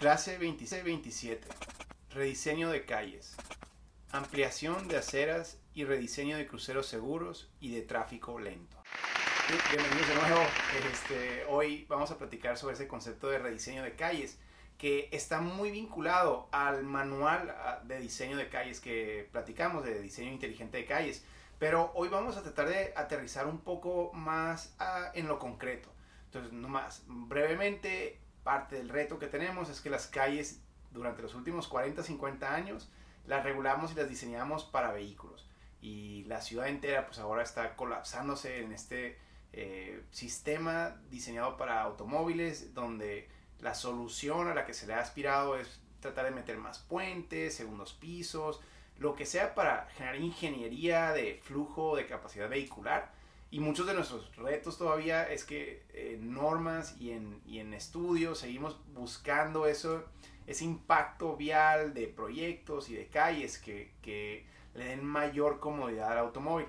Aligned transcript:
Clase 0.00 0.40
26-27. 0.40 1.40
Rediseño 2.14 2.70
de 2.70 2.86
calles. 2.86 3.36
Ampliación 4.12 4.88
de 4.88 4.96
aceras 4.96 5.58
y 5.74 5.84
rediseño 5.84 6.38
de 6.38 6.46
cruceros 6.46 6.86
seguros 6.86 7.50
y 7.60 7.74
de 7.74 7.82
tráfico 7.82 8.38
lento. 8.38 8.78
Bienvenidos 9.70 10.08
de 10.08 10.14
nuevo. 10.14 10.42
Este, 10.90 11.44
hoy 11.50 11.84
vamos 11.86 12.10
a 12.10 12.16
platicar 12.16 12.56
sobre 12.56 12.76
ese 12.76 12.88
concepto 12.88 13.28
de 13.28 13.40
rediseño 13.40 13.82
de 13.82 13.94
calles 13.94 14.38
que 14.78 15.10
está 15.12 15.42
muy 15.42 15.70
vinculado 15.70 16.48
al 16.50 16.82
manual 16.82 17.50
ah, 17.50 17.82
de 17.84 18.00
diseño 18.00 18.38
de 18.38 18.48
calles 18.48 18.80
que 18.80 19.28
platicamos, 19.32 19.84
de 19.84 20.00
diseño 20.00 20.32
inteligente 20.32 20.78
de 20.78 20.86
calles. 20.86 21.26
Pero 21.58 21.92
hoy 21.94 22.08
vamos 22.08 22.38
a 22.38 22.42
tratar 22.42 22.70
de 22.70 22.94
aterrizar 22.96 23.46
un 23.46 23.58
poco 23.58 24.12
más 24.14 24.74
ah, 24.78 25.10
en 25.12 25.28
lo 25.28 25.38
concreto. 25.38 25.92
Entonces, 26.24 26.54
nomás, 26.54 27.02
brevemente, 27.06 28.19
parte 28.42 28.76
del 28.76 28.88
reto 28.88 29.18
que 29.18 29.26
tenemos 29.26 29.68
es 29.68 29.80
que 29.80 29.90
las 29.90 30.06
calles 30.06 30.60
durante 30.90 31.22
los 31.22 31.34
últimos 31.34 31.68
40, 31.68 32.02
50 32.02 32.54
años 32.54 32.90
las 33.26 33.44
regulamos 33.44 33.92
y 33.92 33.94
las 33.94 34.08
diseñamos 34.08 34.64
para 34.64 34.92
vehículos. 34.92 35.48
Y 35.80 36.24
la 36.24 36.40
ciudad 36.40 36.68
entera 36.68 37.06
pues 37.06 37.18
ahora 37.18 37.42
está 37.42 37.76
colapsándose 37.76 38.62
en 38.62 38.72
este 38.72 39.18
eh, 39.52 40.02
sistema 40.10 40.96
diseñado 41.10 41.56
para 41.56 41.82
automóviles 41.82 42.74
donde 42.74 43.28
la 43.60 43.74
solución 43.74 44.48
a 44.48 44.54
la 44.54 44.64
que 44.64 44.74
se 44.74 44.86
le 44.86 44.94
ha 44.94 45.00
aspirado 45.00 45.56
es 45.56 45.80
tratar 46.00 46.26
de 46.26 46.30
meter 46.30 46.56
más 46.56 46.78
puentes, 46.78 47.54
segundos 47.54 47.92
pisos, 47.92 48.60
lo 48.98 49.14
que 49.14 49.26
sea 49.26 49.54
para 49.54 49.88
generar 49.96 50.16
ingeniería 50.16 51.12
de 51.12 51.40
flujo 51.42 51.96
de 51.96 52.06
capacidad 52.06 52.48
vehicular 52.48 53.12
y 53.50 53.60
muchos 53.60 53.86
de 53.86 53.94
nuestros 53.94 54.34
retos 54.36 54.78
todavía 54.78 55.28
es 55.28 55.44
que 55.44 55.82
en 55.92 56.32
normas 56.32 56.96
y 57.00 57.10
en, 57.10 57.40
y 57.44 57.58
en 57.58 57.74
estudios 57.74 58.38
seguimos 58.38 58.78
buscando 58.94 59.66
eso, 59.66 60.04
ese 60.46 60.64
impacto 60.64 61.36
vial 61.36 61.92
de 61.92 62.06
proyectos 62.06 62.88
y 62.90 62.94
de 62.94 63.08
calles 63.08 63.58
que, 63.58 63.92
que 64.02 64.46
le 64.74 64.84
den 64.84 65.04
mayor 65.04 65.58
comodidad 65.58 66.12
al 66.12 66.18
automóvil. 66.18 66.66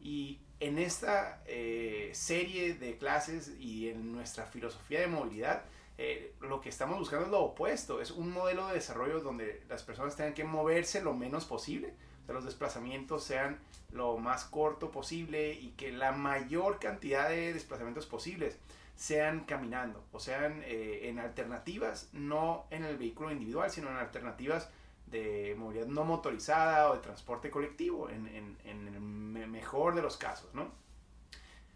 Y 0.00 0.40
en 0.58 0.78
esta 0.78 1.42
eh, 1.46 2.10
serie 2.14 2.74
de 2.74 2.96
clases 2.96 3.52
y 3.58 3.88
en 3.88 4.12
nuestra 4.12 4.46
filosofía 4.46 5.00
de 5.00 5.08
movilidad, 5.08 5.64
eh, 5.98 6.34
lo 6.40 6.60
que 6.60 6.68
estamos 6.68 6.98
buscando 6.98 7.26
es 7.26 7.30
lo 7.30 7.40
opuesto, 7.40 8.00
es 8.00 8.10
un 8.10 8.30
modelo 8.30 8.68
de 8.68 8.74
desarrollo 8.74 9.20
donde 9.20 9.62
las 9.68 9.82
personas 9.82 10.16
tengan 10.16 10.34
que 10.34 10.44
moverse 10.44 11.02
lo 11.02 11.14
menos 11.14 11.44
posible, 11.44 11.94
los 12.28 12.44
desplazamientos 12.44 13.24
sean 13.24 13.58
lo 13.92 14.16
más 14.18 14.44
corto 14.44 14.90
posible 14.90 15.52
y 15.52 15.70
que 15.70 15.92
la 15.92 16.12
mayor 16.12 16.78
cantidad 16.78 17.28
de 17.28 17.52
desplazamientos 17.52 18.06
posibles 18.06 18.58
sean 18.94 19.44
caminando 19.44 20.04
o 20.12 20.20
sean 20.20 20.62
eh, 20.64 21.08
en 21.08 21.18
alternativas, 21.18 22.08
no 22.12 22.66
en 22.70 22.84
el 22.84 22.96
vehículo 22.96 23.32
individual, 23.32 23.70
sino 23.70 23.90
en 23.90 23.96
alternativas 23.96 24.70
de 25.06 25.54
movilidad 25.58 25.86
no 25.86 26.04
motorizada 26.04 26.90
o 26.90 26.94
de 26.94 27.00
transporte 27.00 27.50
colectivo, 27.50 28.08
en, 28.08 28.26
en, 28.28 28.56
en 28.64 29.36
el 29.36 29.48
mejor 29.48 29.94
de 29.94 30.02
los 30.02 30.16
casos, 30.16 30.54
¿no? 30.54 30.70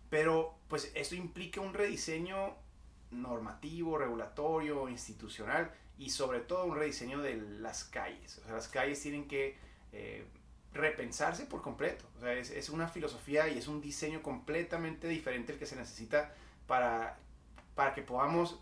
Pero 0.09 0.55
pues 0.69 0.93
esto 0.95 1.15
implica 1.15 1.61
un 1.61 1.75
rediseño 1.75 2.55
normativo, 3.11 3.99
regulatorio, 3.99 4.89
institucional 4.89 5.71
y 5.99 6.11
sobre 6.11 6.41
todo 6.41 6.65
un 6.65 6.77
rediseño 6.77 7.21
de 7.21 7.37
las 7.37 7.85
calles. 7.85 8.39
O 8.39 8.45
sea, 8.45 8.55
las 8.55 8.69
calles 8.69 9.01
tienen 9.01 9.27
que 9.29 9.57
eh, 9.93 10.27
repensarse 10.73 11.47
por 11.47 11.63
completo. 11.63 12.05
O 12.17 12.21
sea, 12.21 12.33
es, 12.35 12.51
es, 12.51 12.69
una 12.69 12.89
filosofía 12.89 13.49
y 13.49 13.59
es 13.59 13.69
un 13.69 13.81
diseño 13.81 14.23
completamente 14.23 15.09
diferente 15.09 15.53
el 15.53 15.59
que 15.59 15.67
se 15.67 15.77
necesita 15.77 16.35
para, 16.67 17.19
para 17.75 17.95
que 17.95 18.03
podamos 18.03 18.61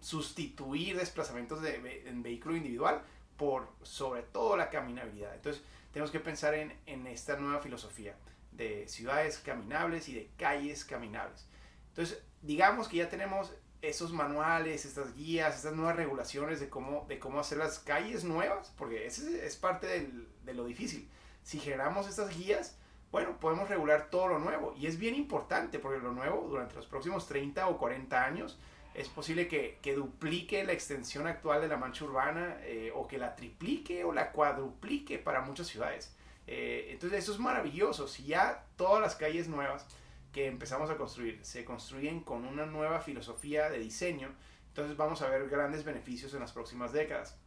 sustituir 0.00 0.96
desplazamientos 0.96 1.62
de, 1.62 2.02
en 2.06 2.22
vehículo 2.22 2.56
individual 2.56 3.02
por 3.36 3.68
sobre 3.82 4.22
todo 4.22 4.56
la 4.56 4.70
caminabilidad. 4.70 5.34
Entonces, 5.34 5.62
tenemos 5.92 6.10
que 6.10 6.20
pensar 6.20 6.54
en, 6.54 6.74
en 6.86 7.06
esta 7.06 7.36
nueva 7.36 7.60
filosofía 7.60 8.16
de 8.52 8.88
ciudades 8.88 9.38
caminables 9.38 10.08
y 10.08 10.14
de 10.14 10.30
calles 10.36 10.84
caminables. 10.84 11.46
Entonces, 11.88 12.22
digamos 12.42 12.88
que 12.88 12.98
ya 12.98 13.08
tenemos 13.08 13.52
esos 13.82 14.12
manuales, 14.12 14.84
estas 14.84 15.14
guías, 15.14 15.56
estas 15.56 15.74
nuevas 15.74 15.96
regulaciones 15.96 16.60
de 16.60 16.68
cómo, 16.68 17.06
de 17.08 17.18
cómo 17.18 17.40
hacer 17.40 17.58
las 17.58 17.78
calles 17.78 18.24
nuevas, 18.24 18.72
porque 18.76 19.06
ese 19.06 19.46
es 19.46 19.56
parte 19.56 19.86
del, 19.86 20.28
de 20.44 20.54
lo 20.54 20.64
difícil. 20.64 21.08
Si 21.46 21.60
generamos 21.60 22.08
estas 22.08 22.36
guías, 22.36 22.76
bueno, 23.12 23.38
podemos 23.38 23.68
regular 23.68 24.10
todo 24.10 24.26
lo 24.26 24.40
nuevo. 24.40 24.74
Y 24.76 24.88
es 24.88 24.98
bien 24.98 25.14
importante, 25.14 25.78
porque 25.78 26.00
lo 26.00 26.10
nuevo 26.10 26.48
durante 26.48 26.74
los 26.74 26.86
próximos 26.86 27.28
30 27.28 27.68
o 27.68 27.78
40 27.78 28.24
años 28.24 28.58
es 28.94 29.08
posible 29.08 29.46
que, 29.46 29.78
que 29.80 29.94
duplique 29.94 30.64
la 30.64 30.72
extensión 30.72 31.28
actual 31.28 31.60
de 31.60 31.68
la 31.68 31.76
mancha 31.76 32.04
urbana 32.04 32.56
eh, 32.62 32.90
o 32.92 33.06
que 33.06 33.16
la 33.16 33.36
triplique 33.36 34.02
o 34.02 34.12
la 34.12 34.32
cuadruplique 34.32 35.20
para 35.20 35.40
muchas 35.40 35.68
ciudades. 35.68 36.16
Eh, 36.48 36.88
entonces 36.90 37.20
eso 37.20 37.34
es 37.34 37.38
maravilloso. 37.38 38.08
Si 38.08 38.24
ya 38.24 38.64
todas 38.74 39.00
las 39.00 39.14
calles 39.14 39.46
nuevas 39.46 39.86
que 40.32 40.48
empezamos 40.48 40.90
a 40.90 40.96
construir 40.96 41.38
se 41.44 41.64
construyen 41.64 42.24
con 42.24 42.44
una 42.44 42.66
nueva 42.66 42.98
filosofía 42.98 43.70
de 43.70 43.78
diseño, 43.78 44.34
entonces 44.66 44.96
vamos 44.96 45.22
a 45.22 45.28
ver 45.28 45.48
grandes 45.48 45.84
beneficios 45.84 46.34
en 46.34 46.40
las 46.40 46.50
próximas 46.50 46.90
décadas. 46.90 47.38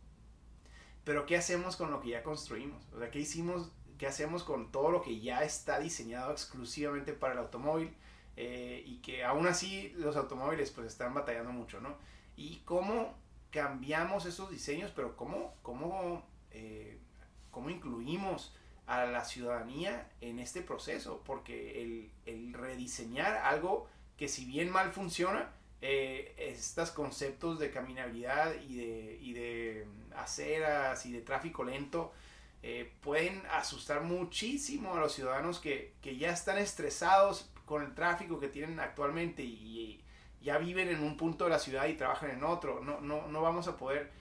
Pero 1.04 1.26
¿qué 1.26 1.36
hacemos 1.36 1.76
con 1.76 1.92
lo 1.92 2.00
que 2.00 2.12
ya 2.12 2.24
construimos? 2.24 2.88
O 2.94 3.00
sea, 3.00 3.12
¿qué 3.12 3.20
hicimos? 3.20 3.74
¿Qué 4.00 4.08
hacemos 4.08 4.44
con 4.44 4.72
todo 4.72 4.90
lo 4.90 5.04
que 5.04 5.20
ya 5.20 5.44
está 5.44 5.80
diseñado 5.80 6.32
exclusivamente 6.32 7.14
para 7.14 7.34
el 7.34 7.40
automóvil? 7.40 7.94
Eh, 8.38 8.82
y 8.86 9.00
que 9.00 9.26
aún 9.26 9.46
así 9.46 9.94
los 9.98 10.16
automóviles 10.16 10.72
pues 10.72 10.88
están 10.88 11.14
batallando 11.14 11.52
mucho, 11.52 11.82
¿no? 11.82 11.98
Y 12.38 12.62
cómo 12.66 13.14
cambiamos 13.52 14.26
esos 14.26 14.50
diseños, 14.50 14.92
pero 14.96 15.18
cómo, 15.18 15.54
cómo, 15.62 16.26
eh, 16.52 16.98
cómo 17.52 17.70
incluimos 17.70 18.56
a 18.88 19.06
la 19.06 19.26
ciudadanía 19.26 20.10
en 20.22 20.40
este 20.40 20.62
proceso, 20.62 21.22
porque 21.26 21.84
el, 21.84 22.12
el 22.26 22.54
rediseñar 22.54 23.36
algo 23.36 23.88
que 24.18 24.30
si 24.30 24.46
bien 24.46 24.72
mal 24.72 24.92
funciona, 24.94 25.52
eh, 25.82 26.36
estos 26.38 26.92
conceptos 26.92 27.60
de 27.60 27.72
caminabilidad 27.72 28.54
y 28.68 28.76
de, 28.76 29.18
y 29.22 29.34
de, 29.34 29.88
aceras 30.16 31.06
y 31.06 31.12
de 31.12 31.22
tráfico 31.22 31.64
lento 31.64 32.12
eh, 32.62 32.92
pueden 33.02 33.44
asustar 33.52 34.02
muchísimo 34.02 34.94
a 34.94 35.00
los 35.00 35.14
ciudadanos 35.14 35.60
que, 35.60 35.94
que, 36.02 36.18
ya 36.18 36.32
están 36.32 36.58
estresados 36.58 37.50
con 37.66 37.84
el 37.84 37.94
tráfico 37.96 38.40
que 38.40 38.50
tienen 38.50 38.80
actualmente 38.80 39.44
y, 39.44 40.04
ya 40.42 40.58
viven 40.58 40.90
en 40.90 41.04
un 41.04 41.18
punto 41.18 41.46
de 41.46 41.50
la 41.50 41.60
ciudad 41.60 41.88
y 41.88 41.96
trabajan 41.96 42.32
en 42.32 42.44
otro. 42.44 42.82
No, 42.82 43.02
no, 43.02 43.28
no 43.28 43.42
vamos 43.42 43.68
a 43.68 43.78
poder 43.78 44.12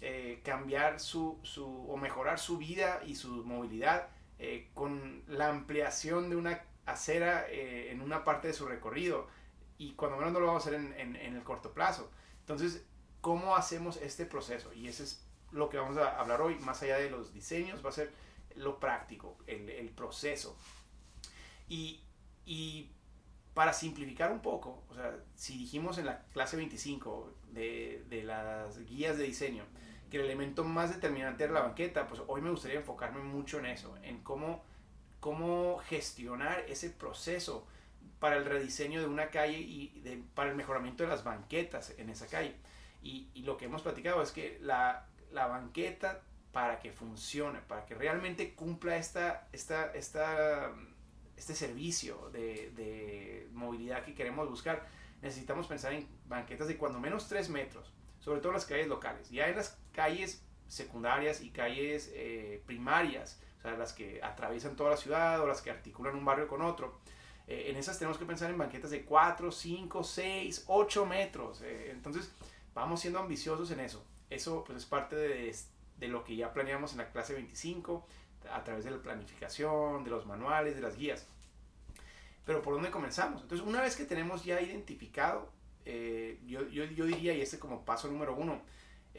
eh, 0.00 0.40
cambiar 0.44 1.00
su, 1.00 1.38
su, 1.42 1.64
o 1.64 1.96
mejorar 1.96 2.38
su 2.38 2.58
vida 2.58 3.00
y 3.06 3.14
su 3.14 3.44
movilidad 3.44 4.08
eh, 4.38 4.68
con 4.74 5.22
la 5.26 5.48
ampliación 5.48 6.30
de 6.30 6.36
una 6.36 6.62
acera 6.86 7.46
eh, 7.48 7.90
en 7.90 8.00
una 8.00 8.24
parte 8.24 8.48
de 8.48 8.54
su 8.54 8.66
recorrido 8.66 9.26
y 9.76 9.92
cuando 9.92 10.16
menos 10.16 10.32
no 10.32 10.40
lo 10.40 10.46
vamos 10.46 10.66
a 10.66 10.68
hacer 10.68 10.80
en, 10.80 11.16
en, 11.16 11.36
el 11.36 11.42
corto 11.42 11.72
plazo. 11.72 12.10
Entonces, 12.40 12.84
¿cómo 13.20 13.56
hacemos 13.56 13.96
este 13.98 14.26
proceso? 14.26 14.72
Y 14.72 14.88
eso 14.88 15.02
es 15.02 15.24
lo 15.52 15.68
que 15.68 15.78
vamos 15.78 15.96
a 15.96 16.20
hablar 16.20 16.40
hoy, 16.40 16.56
más 16.56 16.82
allá 16.82 16.98
de 16.98 17.10
los 17.10 17.32
diseños, 17.32 17.84
va 17.84 17.90
a 17.90 17.92
ser 17.92 18.12
lo 18.56 18.78
práctico, 18.78 19.36
el, 19.46 19.68
el 19.68 19.90
proceso. 19.90 20.56
Y, 21.68 22.00
y, 22.44 22.90
para 23.54 23.72
simplificar 23.72 24.30
un 24.30 24.40
poco, 24.40 24.84
o 24.88 24.94
sea, 24.94 25.16
si 25.34 25.58
dijimos 25.58 25.98
en 25.98 26.06
la 26.06 26.22
clase 26.32 26.56
25 26.56 27.34
de, 27.50 28.04
de 28.08 28.22
las 28.22 28.78
guías 28.86 29.18
de 29.18 29.24
diseño, 29.24 29.64
que 30.10 30.18
el 30.18 30.24
elemento 30.24 30.64
más 30.64 30.94
determinante 30.94 31.44
era 31.44 31.52
la 31.52 31.62
banqueta, 31.62 32.06
pues 32.06 32.22
hoy 32.28 32.40
me 32.40 32.50
gustaría 32.50 32.78
enfocarme 32.78 33.20
mucho 33.20 33.58
en 33.58 33.66
eso, 33.66 33.96
en 34.02 34.22
cómo, 34.22 34.62
cómo 35.20 35.78
gestionar 35.78 36.60
ese 36.68 36.90
proceso 36.90 37.66
para 38.20 38.36
el 38.36 38.44
rediseño 38.44 39.00
de 39.00 39.06
una 39.06 39.30
calle 39.30 39.58
y 39.58 40.00
de, 40.00 40.22
para 40.34 40.50
el 40.50 40.56
mejoramiento 40.56 41.02
de 41.02 41.08
las 41.08 41.24
banquetas 41.24 41.94
en 41.98 42.10
esa 42.10 42.26
calle. 42.26 42.54
Y, 43.02 43.28
y 43.34 43.42
lo 43.42 43.56
que 43.56 43.66
hemos 43.66 43.82
platicado 43.82 44.22
es 44.22 44.32
que 44.32 44.58
la, 44.60 45.06
la, 45.32 45.46
banqueta, 45.46 46.22
para 46.52 46.78
que 46.78 46.92
funcione, 46.92 47.60
para 47.60 47.84
que 47.84 47.94
realmente 47.94 48.54
cumpla 48.54 48.96
esta, 48.96 49.48
esta, 49.52 49.92
esta, 49.92 50.72
este 51.36 51.54
servicio 51.54 52.30
de, 52.30 52.72
de 52.74 53.48
movilidad 53.52 54.04
que 54.04 54.14
queremos 54.14 54.48
buscar, 54.48 54.86
necesitamos 55.22 55.66
pensar 55.66 55.92
en 55.92 56.08
banquetas 56.26 56.68
de 56.68 56.76
cuando 56.76 57.00
menos 57.00 57.28
3 57.28 57.48
metros, 57.50 57.92
sobre 58.20 58.40
todo 58.40 58.52
las 58.52 58.64
calles 58.64 58.88
locales. 58.88 59.30
Ya 59.30 59.48
en 59.48 59.56
las 59.56 59.78
calles 59.92 60.42
secundarias 60.68 61.40
y 61.42 61.50
calles 61.50 62.10
eh, 62.14 62.62
primarias, 62.66 63.40
o 63.58 63.62
sea, 63.62 63.76
las 63.76 63.92
que 63.92 64.20
atraviesan 64.22 64.76
toda 64.76 64.90
la 64.90 64.96
ciudad 64.96 65.40
o 65.40 65.46
las 65.46 65.62
que 65.62 65.70
articulan 65.70 66.14
un 66.14 66.24
barrio 66.24 66.46
con 66.46 66.62
otro. 66.62 67.00
Eh, 67.46 67.70
en 67.70 67.76
esas 67.76 67.98
tenemos 67.98 68.18
que 68.18 68.26
pensar 68.26 68.50
en 68.50 68.58
banquetas 68.58 68.90
de 68.90 69.04
4, 69.04 69.50
5, 69.50 70.04
6, 70.04 70.64
8 70.68 71.06
metros. 71.06 71.62
Eh, 71.62 71.90
entonces, 71.90 72.30
vamos 72.74 73.00
siendo 73.00 73.18
ambiciosos 73.18 73.70
en 73.70 73.80
eso. 73.80 74.04
Eso 74.30 74.64
pues, 74.64 74.78
es 74.78 74.86
parte 74.86 75.16
de, 75.16 75.54
de 75.98 76.08
lo 76.08 76.24
que 76.24 76.36
ya 76.36 76.52
planeamos 76.52 76.92
en 76.92 76.98
la 76.98 77.10
clase 77.10 77.34
25, 77.34 78.06
a 78.52 78.64
través 78.64 78.84
de 78.84 78.90
la 78.90 78.98
planificación, 78.98 80.04
de 80.04 80.10
los 80.10 80.26
manuales, 80.26 80.74
de 80.74 80.82
las 80.82 80.96
guías. 80.96 81.26
Pero 82.44 82.62
¿por 82.62 82.74
dónde 82.74 82.90
comenzamos? 82.90 83.42
Entonces, 83.42 83.66
una 83.66 83.82
vez 83.82 83.96
que 83.96 84.04
tenemos 84.04 84.44
ya 84.44 84.60
identificado, 84.60 85.50
yo, 85.84 86.68
yo, 86.68 86.84
yo 86.84 87.06
diría, 87.06 87.32
y 87.34 87.40
este 87.40 87.58
como 87.58 87.84
paso 87.84 88.08
número 88.08 88.34
uno, 88.34 88.62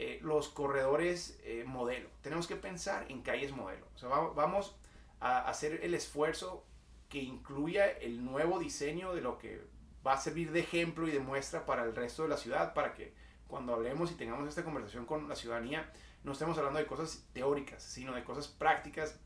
eh, 0.02 0.18
los 0.22 0.48
corredores 0.48 1.38
eh, 1.44 1.64
modelo. 1.66 2.08
Tenemos 2.22 2.46
que 2.46 2.56
pensar 2.56 3.04
en 3.10 3.20
calles 3.20 3.52
modelo. 3.52 3.86
O 3.94 3.98
sea, 3.98 4.08
vamos 4.08 4.74
a 5.20 5.40
hacer 5.40 5.80
el 5.82 5.92
esfuerzo 5.92 6.64
que 7.10 7.18
incluya 7.18 7.86
el 7.86 8.24
nuevo 8.24 8.58
diseño 8.58 9.14
de 9.14 9.20
lo 9.20 9.36
que 9.36 9.60
va 10.06 10.14
a 10.14 10.16
servir 10.16 10.52
de 10.52 10.60
ejemplo 10.60 11.06
y 11.06 11.10
de 11.10 11.20
muestra 11.20 11.66
para 11.66 11.84
el 11.84 11.94
resto 11.94 12.22
de 12.22 12.30
la 12.30 12.38
ciudad, 12.38 12.72
para 12.72 12.94
que 12.94 13.12
cuando 13.50 13.74
hablemos 13.74 14.10
y 14.10 14.14
tengamos 14.14 14.48
esta 14.48 14.64
conversación 14.64 15.04
con 15.04 15.28
la 15.28 15.36
ciudadanía, 15.36 15.90
no 16.22 16.32
estemos 16.32 16.56
hablando 16.56 16.78
de 16.78 16.86
cosas 16.86 17.26
teóricas, 17.32 17.82
sino 17.82 18.14
de 18.14 18.24
cosas 18.24 18.48
prácticas 18.48 19.18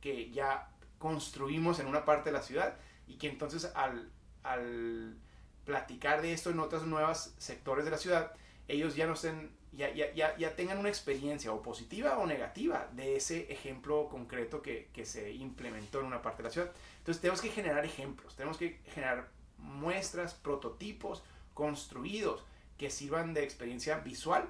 que 0.00 0.30
ya 0.30 0.70
construimos 0.98 1.80
en 1.80 1.86
una 1.86 2.04
parte 2.04 2.30
de 2.30 2.34
la 2.34 2.42
ciudad 2.42 2.76
y 3.06 3.16
que 3.16 3.28
entonces 3.28 3.72
al, 3.74 4.10
al 4.42 5.16
platicar 5.64 6.22
de 6.22 6.32
esto 6.32 6.50
en 6.50 6.60
otros 6.60 6.86
nuevos 6.86 7.34
sectores 7.38 7.84
de 7.84 7.90
la 7.90 7.98
ciudad, 7.98 8.32
ellos 8.68 8.96
ya 8.96 9.06
no 9.06 9.14
estén, 9.14 9.50
ya, 9.72 9.92
ya, 9.92 10.12
ya, 10.12 10.36
ya, 10.36 10.54
tengan 10.56 10.78
una 10.78 10.88
experiencia 10.88 11.52
o 11.52 11.62
positiva 11.62 12.18
o 12.18 12.26
negativa 12.26 12.88
de 12.92 13.16
ese 13.16 13.52
ejemplo 13.52 14.08
concreto 14.08 14.62
que, 14.62 14.90
que, 14.92 15.04
se 15.04 15.32
implementó 15.32 16.00
en 16.00 16.06
una 16.06 16.22
parte 16.22 16.42
de 16.42 16.48
la 16.48 16.52
ciudad. 16.52 16.72
Entonces 16.98 17.20
tenemos 17.20 17.40
que 17.40 17.50
generar 17.50 17.84
ejemplos, 17.84 18.36
tenemos 18.36 18.58
que 18.58 18.80
generar 18.94 19.28
muestras, 19.58 20.34
prototipos 20.34 21.22
construidos 21.54 22.44
que 22.80 22.88
sirvan 22.88 23.34
de 23.34 23.44
experiencia 23.44 23.98
visual, 23.98 24.48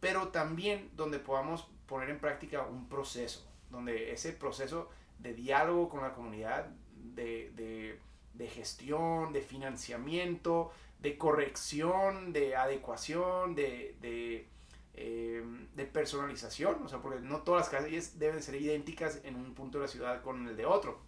pero 0.00 0.28
también 0.28 0.90
donde 0.96 1.18
podamos 1.18 1.66
poner 1.86 2.10
en 2.10 2.18
práctica 2.18 2.66
un 2.66 2.90
proceso, 2.90 3.50
donde 3.70 4.12
ese 4.12 4.34
proceso 4.34 4.90
de 5.18 5.32
diálogo 5.32 5.88
con 5.88 6.02
la 6.02 6.12
comunidad, 6.12 6.66
de, 6.92 7.98
de, 8.34 8.46
gestión, 8.48 9.32
de 9.32 9.40
financiamiento, 9.40 10.72
de 10.98 11.16
corrección, 11.16 12.34
de 12.34 12.54
adecuación, 12.54 13.54
de, 13.54 13.96
de, 14.02 14.46
eh, 14.92 15.42
de, 15.74 15.84
personalización, 15.86 16.82
o 16.84 16.88
sea, 16.88 17.00
porque 17.00 17.20
no 17.20 17.40
todas 17.40 17.72
las 17.72 17.82
calles 17.82 18.18
deben 18.18 18.42
ser 18.42 18.56
idénticas 18.56 19.22
en 19.24 19.36
un 19.36 19.54
punto 19.54 19.78
de 19.78 19.84
la 19.86 19.90
ciudad 19.90 20.20
con 20.20 20.46
el 20.46 20.54
de 20.54 20.66
otro. 20.66 21.00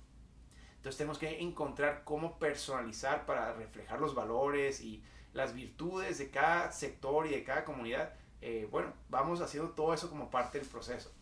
Entonces 0.76 0.96
tenemos 0.96 1.18
que 1.18 1.38
encontrar 1.42 2.02
cómo 2.04 2.38
personalizar 2.38 3.26
para 3.26 3.52
reflejar 3.52 4.00
los 4.00 4.14
valores 4.14 4.80
y 4.80 5.02
las 5.32 5.54
virtudes 5.54 6.18
de 6.18 6.30
cada 6.30 6.72
sector 6.72 7.26
y 7.26 7.30
de 7.30 7.44
cada 7.44 7.64
comunidad. 7.64 8.14
Eh, 8.40 8.68
bueno, 8.70 8.92
vamos 9.08 9.40
haciendo 9.40 9.70
todo 9.70 9.94
eso 9.94 10.08
como 10.08 10.30
parte 10.30 10.58
del 10.58 10.68
proceso. 10.68 11.12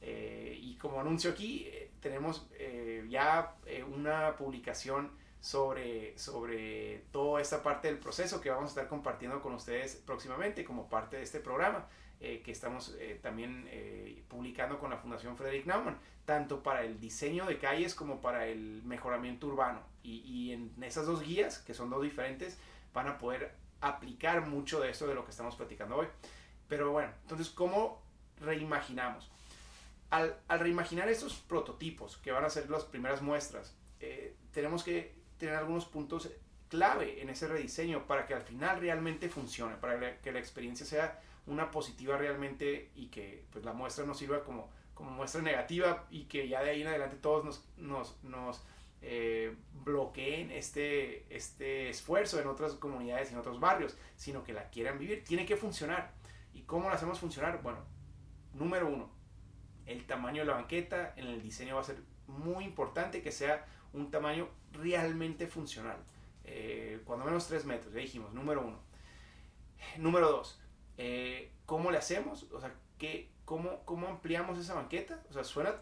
Eh, 0.00 0.56
y 0.60 0.76
como 0.76 1.00
anuncio 1.00 1.30
aquí, 1.30 1.68
tenemos 2.00 2.48
ya 3.08 3.56
una 3.92 4.36
publicación 4.36 5.10
sobre, 5.40 6.18
sobre 6.18 7.04
toda 7.12 7.40
esta 7.40 7.62
parte 7.62 7.88
del 7.88 7.98
proceso 7.98 8.40
que 8.40 8.50
vamos 8.50 8.66
a 8.66 8.68
estar 8.68 8.88
compartiendo 8.88 9.40
con 9.40 9.54
ustedes 9.54 9.96
próximamente 9.96 10.64
como 10.64 10.88
parte 10.88 11.16
de 11.16 11.22
este 11.22 11.40
programa 11.40 11.86
eh, 12.20 12.42
que 12.44 12.50
estamos 12.50 12.96
eh, 12.98 13.20
también 13.22 13.68
eh, 13.70 14.24
publicando 14.26 14.80
con 14.80 14.90
la 14.90 14.96
Fundación 14.96 15.36
Frederick 15.36 15.66
Naumann, 15.66 15.98
tanto 16.24 16.64
para 16.64 16.82
el 16.82 16.98
diseño 16.98 17.46
de 17.46 17.58
calles 17.58 17.94
como 17.94 18.20
para 18.20 18.46
el 18.46 18.82
mejoramiento 18.82 19.46
urbano. 19.46 19.82
Y, 20.02 20.22
y 20.26 20.52
en 20.52 20.72
esas 20.82 21.06
dos 21.06 21.22
guías, 21.22 21.58
que 21.58 21.74
son 21.74 21.90
dos 21.90 22.02
diferentes, 22.02 22.58
van 22.98 23.08
a 23.08 23.18
poder 23.18 23.54
aplicar 23.80 24.46
mucho 24.46 24.80
de 24.80 24.90
esto 24.90 25.06
de 25.06 25.14
lo 25.14 25.24
que 25.24 25.30
estamos 25.30 25.54
platicando 25.54 25.96
hoy. 25.96 26.08
Pero 26.68 26.90
bueno, 26.90 27.12
entonces, 27.22 27.48
¿cómo 27.48 28.02
reimaginamos? 28.40 29.30
Al, 30.10 30.36
al 30.48 30.60
reimaginar 30.60 31.08
estos 31.08 31.34
prototipos, 31.34 32.16
que 32.18 32.32
van 32.32 32.44
a 32.44 32.50
ser 32.50 32.68
las 32.68 32.84
primeras 32.84 33.22
muestras, 33.22 33.74
tenemos 34.52 34.82
que 34.82 35.14
tener 35.38 35.54
algunos 35.54 35.84
puntos 35.84 36.30
clave 36.68 37.22
en 37.22 37.30
ese 37.30 37.48
rediseño 37.48 38.06
para 38.06 38.26
que 38.26 38.34
al 38.34 38.42
final 38.42 38.80
realmente 38.80 39.28
funcione, 39.28 39.76
para 39.76 40.18
que 40.20 40.32
la 40.32 40.38
experiencia 40.38 40.84
sea 40.84 41.20
una 41.46 41.70
positiva 41.70 42.16
realmente 42.18 42.90
y 42.94 43.06
que 43.06 43.44
pues, 43.52 43.64
la 43.64 43.72
muestra 43.72 44.04
no 44.04 44.14
sirva 44.14 44.44
como, 44.44 44.68
como 44.94 45.10
muestra 45.10 45.40
negativa 45.40 46.06
y 46.10 46.24
que 46.24 46.48
ya 46.48 46.62
de 46.62 46.70
ahí 46.70 46.82
en 46.82 46.88
adelante 46.88 47.16
todos 47.16 47.44
nos, 47.44 47.64
nos, 47.78 48.22
nos 48.24 48.60
eh, 49.00 49.56
bloqueen 49.84 50.50
este, 50.50 51.24
este 51.34 51.88
esfuerzo 51.88 52.40
en 52.40 52.48
otras 52.48 52.74
comunidades 52.74 53.30
y 53.30 53.34
en 53.34 53.40
otros 53.40 53.60
barrios, 53.60 53.96
sino 54.16 54.44
que 54.44 54.52
la 54.52 54.70
quieran 54.70 54.98
vivir. 54.98 55.24
Tiene 55.24 55.46
que 55.46 55.56
funcionar. 55.56 56.12
¿Y 56.52 56.62
cómo 56.62 56.88
la 56.88 56.96
hacemos 56.96 57.18
funcionar? 57.18 57.62
Bueno, 57.62 57.78
número 58.54 58.88
uno, 58.88 59.10
el 59.86 60.06
tamaño 60.06 60.42
de 60.42 60.46
la 60.46 60.54
banqueta 60.54 61.14
en 61.16 61.26
el 61.26 61.42
diseño 61.42 61.76
va 61.76 61.80
a 61.80 61.84
ser 61.84 61.98
muy 62.26 62.64
importante 62.64 63.22
que 63.22 63.32
sea 63.32 63.66
un 63.92 64.10
tamaño 64.10 64.48
realmente 64.72 65.46
funcional. 65.46 65.96
Eh, 66.44 67.00
cuando 67.04 67.24
menos 67.24 67.46
3 67.46 67.64
metros, 67.64 67.92
ya 67.92 68.00
dijimos, 68.00 68.32
número 68.32 68.62
uno. 68.62 68.78
Número 69.96 70.28
dos, 70.28 70.60
eh, 70.96 71.52
¿cómo 71.66 71.90
le 71.90 71.98
hacemos? 71.98 72.44
O 72.52 72.60
sea, 72.60 72.74
¿qué, 72.98 73.30
cómo, 73.44 73.84
¿cómo 73.84 74.08
ampliamos 74.08 74.58
esa 74.58 74.74
banqueta? 74.74 75.22
O 75.30 75.32
sea, 75.32 75.44
suena 75.44 75.76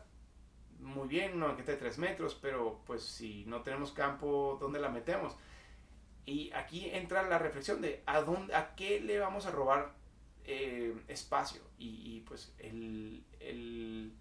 muy 0.81 1.09
bien 1.09 1.35
una 1.35 1.47
banqueta 1.47 1.73
de 1.73 1.79
3 1.79 1.99
metros, 1.99 2.39
pero 2.41 2.81
pues 2.87 3.03
si 3.03 3.45
no 3.47 3.63
tenemos 3.63 3.93
campo, 3.93 4.59
¿dónde 4.61 4.81
la 4.81 4.89
metemos? 4.89 5.37
Y 6.27 6.53
aquí 6.53 6.91
entra 6.91 7.23
la 7.23 7.39
reflexión 7.39 7.81
de 7.81 8.03
a, 8.07 8.21
dónde, 8.21 8.55
a 8.55 8.75
qué 8.75 9.01
le 9.01 9.19
vamos 9.19 9.47
a 9.47 9.53
robar 9.53 9.95
eh, 10.45 10.95
espacio. 11.09 11.63
Y, 11.79 12.21
pues 12.21 12.53
el, 12.59 13.23
el 13.41 14.13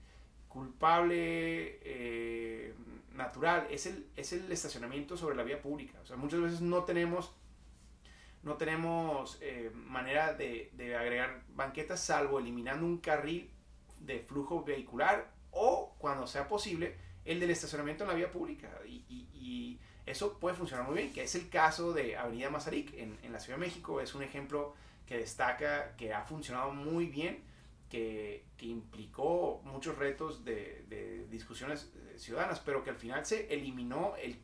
culpable 0.48 1.80
eh, 1.81 2.74
natural 3.13 3.68
es 3.69 3.86
el, 3.88 4.07
es 4.16 4.34
el 4.34 4.52
estacionamiento 4.52 5.18
sobre 5.18 5.36
la 5.36 5.44
vía 5.44 5.62
pública. 5.62 6.00
O 6.02 6.06
sea, 6.06 6.16
muchas 6.16 6.42
veces 6.42 6.62
no 6.62 6.84
tenemos, 6.84 7.34
no 8.44 8.56
tenemos 8.56 9.40
eh, 9.42 9.72
manera 9.74 10.34
de, 10.34 10.72
de, 10.74 10.96
agregar 10.96 11.44
banquetas 11.50 12.02
salvo 12.02 12.40
eliminando 12.40 12.86
un 12.86 13.00
carril 13.00 13.50
de 14.00 14.19
flujo 14.19 14.63
vehicular 14.63 15.31
o, 15.52 15.94
cuando 16.06 16.28
sea 16.28 16.48
posible, 16.48 16.96
el 17.25 17.40
del 17.40 17.50
estacionamiento 17.50 18.04
en 18.04 18.10
la 18.12 18.16
vía 18.16 18.31
pública. 18.31 18.69
Y, 18.88 19.04
y, 19.10 19.28
y 19.34 19.80
eso 20.06 20.38
puede 20.38 20.56
funcionar 20.56 20.86
muy 20.86 20.98
bien, 20.98 21.12
que 21.12 21.24
es 21.24 21.34
el 21.34 21.50
caso 21.50 21.94
de 21.94 22.16
Avenida 22.16 22.52
Mazarik 22.52 22.94
en, 22.94 23.18
en 23.24 23.34
la 23.34 23.40
Ciudad 23.40 23.57
de 23.57 23.66
México. 23.66 24.00
Es 24.00 24.13
un 24.13 24.22
ejemplo 24.22 24.75
que 25.07 25.18
destaca 25.18 25.96
que 25.96 26.13
ha 26.13 26.22
funcionado 26.22 26.74
muy 26.74 27.07
bien 27.07 27.44
que, 27.90 28.44
implicó 28.60 29.62
muchos 29.63 29.98
retos 29.98 30.46
de, 30.46 31.25
discusiones 31.31 31.92
eh, 31.96 32.19
ciudadanas, 32.19 32.60
pero 32.60 32.84
que 32.84 32.92
al 32.92 32.98
final 32.98 33.25
se 33.25 33.52
eliminó 33.52 34.13
el, 34.16 34.38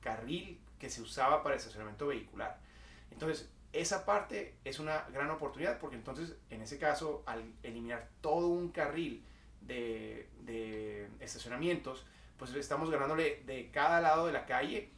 carril 0.00 0.58
que 0.78 0.88
se 0.88 1.02
usaba 1.02 1.42
para 1.42 1.56
el 1.56 1.58
estacionamiento 1.58 2.06
vehicular. 2.06 2.58
Entonces, 3.10 3.50
esa 3.74 4.06
parte 4.06 4.54
es 4.64 4.78
una 4.78 5.04
gran 5.12 5.28
oportunidad 5.30 5.78
porque 5.78 5.96
entonces, 5.96 6.36
en 6.48 6.62
ese 6.62 6.78
caso, 6.78 7.22
al 7.26 7.52
eliminar 7.62 8.08
todo 8.22 8.46
un 8.46 8.70
carril 8.70 9.22
de, 9.66 11.08
estacionamientos, 11.20 12.06
pues 12.36 12.54
estamos 12.54 12.90
ganándole 12.90 13.42
de 13.46 13.70
cada 13.70 14.00
lado 14.00 14.26
de 14.26 14.32
la 14.32 14.46
calle 14.46 14.92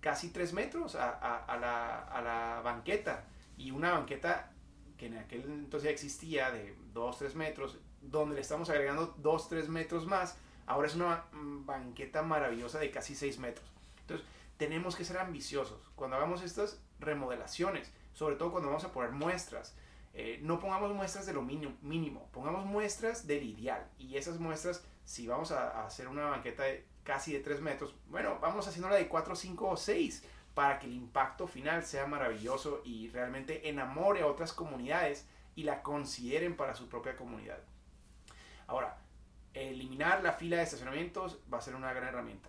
casi 0.00 0.30
3 0.30 0.52
metros 0.54 0.94
a, 0.94 1.58
la, 1.60 2.00
a 2.04 2.22
la 2.22 2.60
banqueta. 2.62 3.24
Y 3.56 3.72
una 3.72 3.92
banqueta 3.92 4.52
que 4.96 5.06
en 5.06 5.18
aquel 5.18 5.42
entonces 5.44 5.90
existía 5.90 6.50
de 6.50 6.76
2-3 6.94 7.34
metros, 7.34 7.78
donde 8.00 8.34
le 8.34 8.40
estamos 8.40 8.70
agregando 8.70 9.16
2-3 9.16 9.68
metros 9.68 10.06
más, 10.06 10.36
ahora 10.66 10.88
es 10.88 10.94
una 10.94 11.24
banqueta 11.32 12.22
maravillosa 12.22 12.78
de 12.78 12.90
casi 12.90 13.14
6 13.14 13.38
metros. 13.38 13.66
Entonces, 14.02 14.26
tenemos 14.56 14.96
que 14.96 15.04
ser 15.04 15.16
ambiciosos 15.16 15.80
cuando 15.94 16.16
hagamos 16.16 16.42
estas 16.42 16.82
remodelaciones, 16.98 17.90
sobre 18.12 18.36
todo 18.36 18.52
cuando 18.52 18.68
vamos 18.68 18.84
a 18.84 18.92
poner 18.92 19.10
muestras. 19.10 19.74
Eh, 20.12 20.40
no 20.42 20.58
pongamos 20.58 20.92
muestras 20.92 21.26
de 21.26 21.32
lo 21.32 21.42
mínimo, 21.42 21.76
mínimo, 21.82 22.28
pongamos 22.32 22.66
muestras 22.66 23.26
del 23.26 23.44
ideal. 23.44 23.88
Y 23.98 24.16
esas 24.16 24.38
muestras, 24.38 24.84
si 25.04 25.26
vamos 25.26 25.52
a, 25.52 25.84
hacer 25.84 26.08
una 26.08 26.26
banqueta 26.26 26.64
de 26.64 26.84
casi 27.04 27.32
de 27.32 27.40
3 27.40 27.60
metros, 27.60 27.94
bueno, 28.08 28.38
vamos 28.40 28.66
haciéndola 28.66 28.96
de 28.96 29.08
4, 29.08 29.36
5 29.36 29.68
o 29.68 29.76
6 29.76 30.24
para 30.54 30.78
que 30.78 30.86
el 30.86 30.94
impacto 30.94 31.46
final 31.46 31.84
sea 31.84 32.06
maravilloso 32.06 32.82
y 32.84 33.08
realmente 33.10 33.68
enamore 33.68 34.22
a 34.22 34.26
otras 34.26 34.52
comunidades 34.52 35.26
y 35.54 35.62
la 35.62 35.82
consideren 35.82 36.56
para 36.56 36.74
su 36.74 36.88
propia 36.88 37.16
comunidad. 37.16 37.58
Ahora, 38.66 38.98
eliminar 39.54 40.22
la 40.22 40.32
fila 40.32 40.56
de 40.56 40.64
estacionamientos 40.64 41.38
va 41.52 41.58
a 41.58 41.62
ser 41.62 41.76
una 41.76 41.92
gran 41.92 42.08
herramienta. 42.08 42.48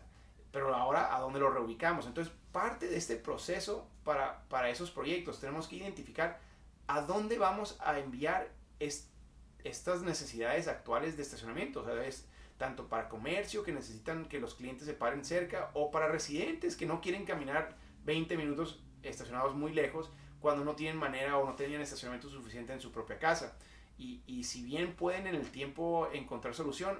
Pero 0.51 0.73
ahora, 0.75 1.15
¿a 1.15 1.19
dónde 1.19 1.39
lo 1.39 1.51
reubicamos? 1.51 2.05
Entonces, 2.07 2.33
parte 2.51 2.87
de 2.87 2.97
este 2.97 3.15
proceso 3.15 3.87
para, 4.03 4.43
para 4.49 4.69
esos 4.69 4.91
proyectos 4.91 5.39
tenemos 5.39 5.67
que 5.67 5.77
identificar 5.77 6.39
a 6.87 7.01
dónde 7.01 7.37
vamos 7.37 7.77
a 7.79 7.97
enviar 7.99 8.51
estas 8.79 10.01
necesidades 10.01 10.67
actuales 10.67 11.17
de 11.17 11.23
estacionamiento. 11.23 11.81
O 11.81 11.85
sea, 11.85 12.03
es 12.05 12.27
tanto 12.57 12.87
para 12.87 13.09
comercio 13.09 13.63
que 13.63 13.71
necesitan 13.71 14.25
que 14.25 14.39
los 14.39 14.55
clientes 14.55 14.85
se 14.85 14.93
paren 14.93 15.25
cerca 15.25 15.71
o 15.73 15.91
para 15.91 16.07
residentes 16.07 16.75
que 16.75 16.85
no 16.85 17.01
quieren 17.01 17.25
caminar 17.25 17.75
20 18.05 18.37
minutos 18.37 18.83
estacionados 19.03 19.55
muy 19.55 19.73
lejos 19.73 20.11
cuando 20.39 20.63
no 20.63 20.75
tienen 20.75 20.97
manera 20.97 21.37
o 21.37 21.45
no 21.45 21.55
tenían 21.55 21.81
estacionamiento 21.81 22.29
suficiente 22.29 22.73
en 22.73 22.81
su 22.81 22.91
propia 22.91 23.17
casa. 23.19 23.57
Y, 23.97 24.21
y, 24.25 24.43
si 24.45 24.63
bien 24.63 24.95
pueden 24.95 25.27
en 25.27 25.35
el 25.35 25.51
tiempo 25.51 26.09
encontrar 26.11 26.55
solución, 26.55 26.97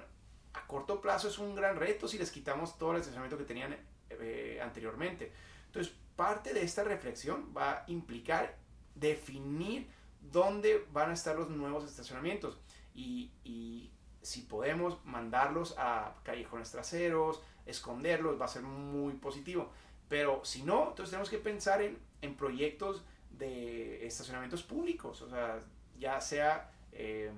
a 0.54 0.66
corto 0.66 1.00
plazo 1.00 1.28
es 1.28 1.38
un 1.38 1.54
gran 1.54 1.76
reto 1.76 2.06
si 2.06 2.18
les 2.18 2.30
quitamos 2.30 2.78
todo 2.78 2.92
el 2.92 2.98
estacionamiento 2.98 3.38
que 3.38 3.44
tenían 3.44 3.76
eh, 4.10 4.60
anteriormente. 4.62 5.32
Entonces, 5.66 5.94
parte 6.16 6.52
de 6.52 6.62
esta 6.62 6.84
reflexión 6.84 7.52
va 7.56 7.70
a 7.70 7.84
implicar 7.88 8.56
definir 8.94 9.88
dónde 10.20 10.86
van 10.92 11.10
a 11.10 11.14
estar 11.14 11.36
los 11.36 11.50
nuevos 11.50 11.84
estacionamientos 11.84 12.58
y, 12.94 13.90
si 14.22 14.42
podemos 14.42 15.04
mandarlos 15.04 15.74
a 15.78 16.14
callejones 16.22 16.70
traseros, 16.70 17.42
esconderlos, 17.66 18.40
va 18.40 18.44
a 18.44 18.48
ser 18.48 18.62
muy 18.62 19.14
positivo. 19.14 19.68
Pero 20.08 20.44
si 20.44 20.62
no, 20.62 20.90
entonces 20.90 21.10
tenemos 21.10 21.28
que 21.28 21.38
pensar 21.38 21.82
en, 21.82 22.36
proyectos 22.36 23.04
de 23.30 24.06
estacionamientos 24.06 24.62
públicos, 24.62 25.22
o 25.22 25.28
sea, 25.28 25.58
ya 25.98 26.20
sea, 26.20 26.70
eh, 26.92 27.32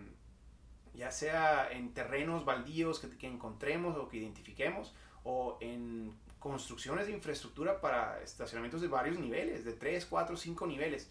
ya 0.92 1.10
sea 1.10 1.70
en 1.70 1.94
terrenos 1.94 2.44
baldíos 2.44 2.98
que, 2.98 3.08
que 3.16 3.28
encontremos 3.28 3.96
o 3.96 4.06
que 4.10 4.18
identifiquemos, 4.18 4.94
o 5.22 5.56
en 5.62 6.14
construcciones 6.38 7.06
de 7.06 7.12
infraestructura 7.14 7.80
para 7.80 8.20
estacionamientos 8.22 8.82
de 8.82 8.88
varios 8.88 9.18
niveles, 9.18 9.64
de 9.64 9.72
3, 9.72 10.04
4, 10.04 10.36
5 10.36 10.66
niveles. 10.66 11.10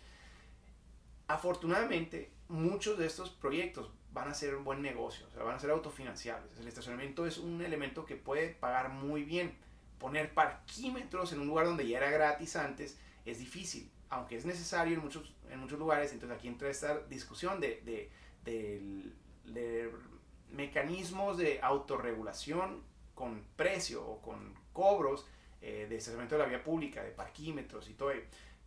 Afortunadamente, 1.34 2.30
muchos 2.48 2.96
de 3.00 3.08
estos 3.08 3.32
proyectos 3.32 3.90
van 4.12 4.28
a 4.28 4.36
ser 4.36 4.54
un 4.54 4.64
buen 4.64 4.84
negocio, 4.84 5.26
o 5.36 5.44
van 5.44 5.56
a 5.56 5.60
ser 5.60 5.72
autofinanciables. 5.72 6.60
El 6.60 6.68
estacionamiento 6.68 7.26
es 7.26 7.40
un 7.40 7.60
elemento 7.64 8.06
que 8.06 8.16
puede 8.16 8.50
pagar 8.50 8.90
muy 8.90 9.24
bien. 9.24 9.58
Poner 9.98 10.32
parquímetros 10.36 11.34
en 11.34 11.40
un 11.40 11.48
lugar 11.48 11.66
donde 11.66 11.88
ya 11.88 11.98
era 11.98 12.12
gratis 12.12 12.56
antes 12.56 13.00
es 13.26 13.40
difícil, 13.40 13.90
aunque 14.12 14.36
es 14.36 14.46
necesario 14.46 14.94
en 14.94 15.02
muchos, 15.02 15.34
en 15.50 15.60
muchos 15.60 15.80
lugares. 15.80 16.14
Entonces 16.14 16.38
aquí 16.38 16.48
entra 16.48 16.70
esta 16.70 17.00
discusión 17.08 17.60
de, 17.60 17.82
de, 17.84 18.12
de, 19.52 19.92
mecanismos 20.52 21.40
de 21.40 21.60
autorregulación 21.64 22.84
con 23.16 23.44
precio 23.56 24.06
o 24.06 24.22
con 24.22 24.54
cobros 24.72 25.26
eh, 25.64 25.88
de 25.90 25.96
estacionamiento 25.96 26.36
de 26.36 26.44
la 26.44 26.48
vía 26.48 26.64
pública, 26.64 27.02
de 27.02 27.10
parquímetros 27.10 27.90
y 27.90 27.96
todo. 27.96 28.12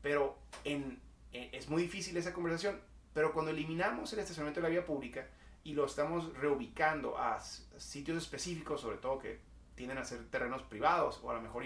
Pero 0.02 0.36
en, 0.64 1.05
es 1.52 1.68
muy 1.68 1.82
difícil 1.82 2.16
esa 2.16 2.32
conversación. 2.32 2.80
Pero 3.12 3.32
cuando 3.32 3.50
eliminamos 3.50 4.12
el 4.12 4.18
estacionamiento 4.18 4.60
de 4.60 4.64
la 4.64 4.70
vía 4.70 4.84
pública 4.84 5.26
y 5.64 5.74
lo 5.74 5.86
estamos 5.86 6.32
reubicando 6.34 7.16
a 7.18 7.40
sitios 7.40 8.18
específicos, 8.18 8.80
sobre 8.80 8.98
todo 8.98 9.18
que 9.18 9.40
tienden 9.74 9.98
a 9.98 10.04
ser 10.04 10.28
terrenos 10.30 10.62
privados 10.62 11.20
o 11.22 11.30
a 11.30 11.34
lo 11.34 11.40
mejor 11.40 11.64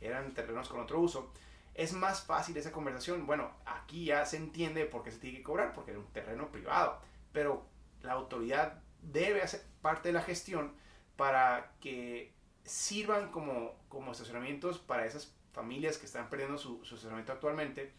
eran 0.00 0.32
terrenos 0.34 0.68
con 0.68 0.80
otro 0.80 1.00
uso, 1.00 1.32
es 1.74 1.92
más 1.92 2.22
fácil 2.22 2.56
esa 2.56 2.72
conversación. 2.72 3.26
Bueno, 3.26 3.50
aquí 3.64 4.06
ya 4.06 4.24
se 4.26 4.36
entiende 4.36 4.84
por 4.84 5.02
qué 5.02 5.10
se 5.10 5.18
tiene 5.18 5.38
que 5.38 5.44
cobrar, 5.44 5.72
porque 5.72 5.92
era 5.92 6.00
un 6.00 6.12
terreno 6.12 6.50
privado, 6.50 7.00
pero 7.32 7.66
la 8.02 8.12
autoridad 8.12 8.82
debe 9.00 9.42
hacer 9.42 9.62
parte 9.80 10.08
de 10.08 10.14
la 10.14 10.22
gestión 10.22 10.74
para 11.16 11.72
que 11.80 12.32
sirvan 12.64 13.30
como, 13.30 13.74
como 13.88 14.12
estacionamientos 14.12 14.78
para 14.78 15.06
esas 15.06 15.34
familias 15.52 15.98
que 15.98 16.06
están 16.06 16.30
perdiendo 16.30 16.58
su, 16.58 16.80
estacionamiento 16.82 17.32
actualmente 17.32 17.92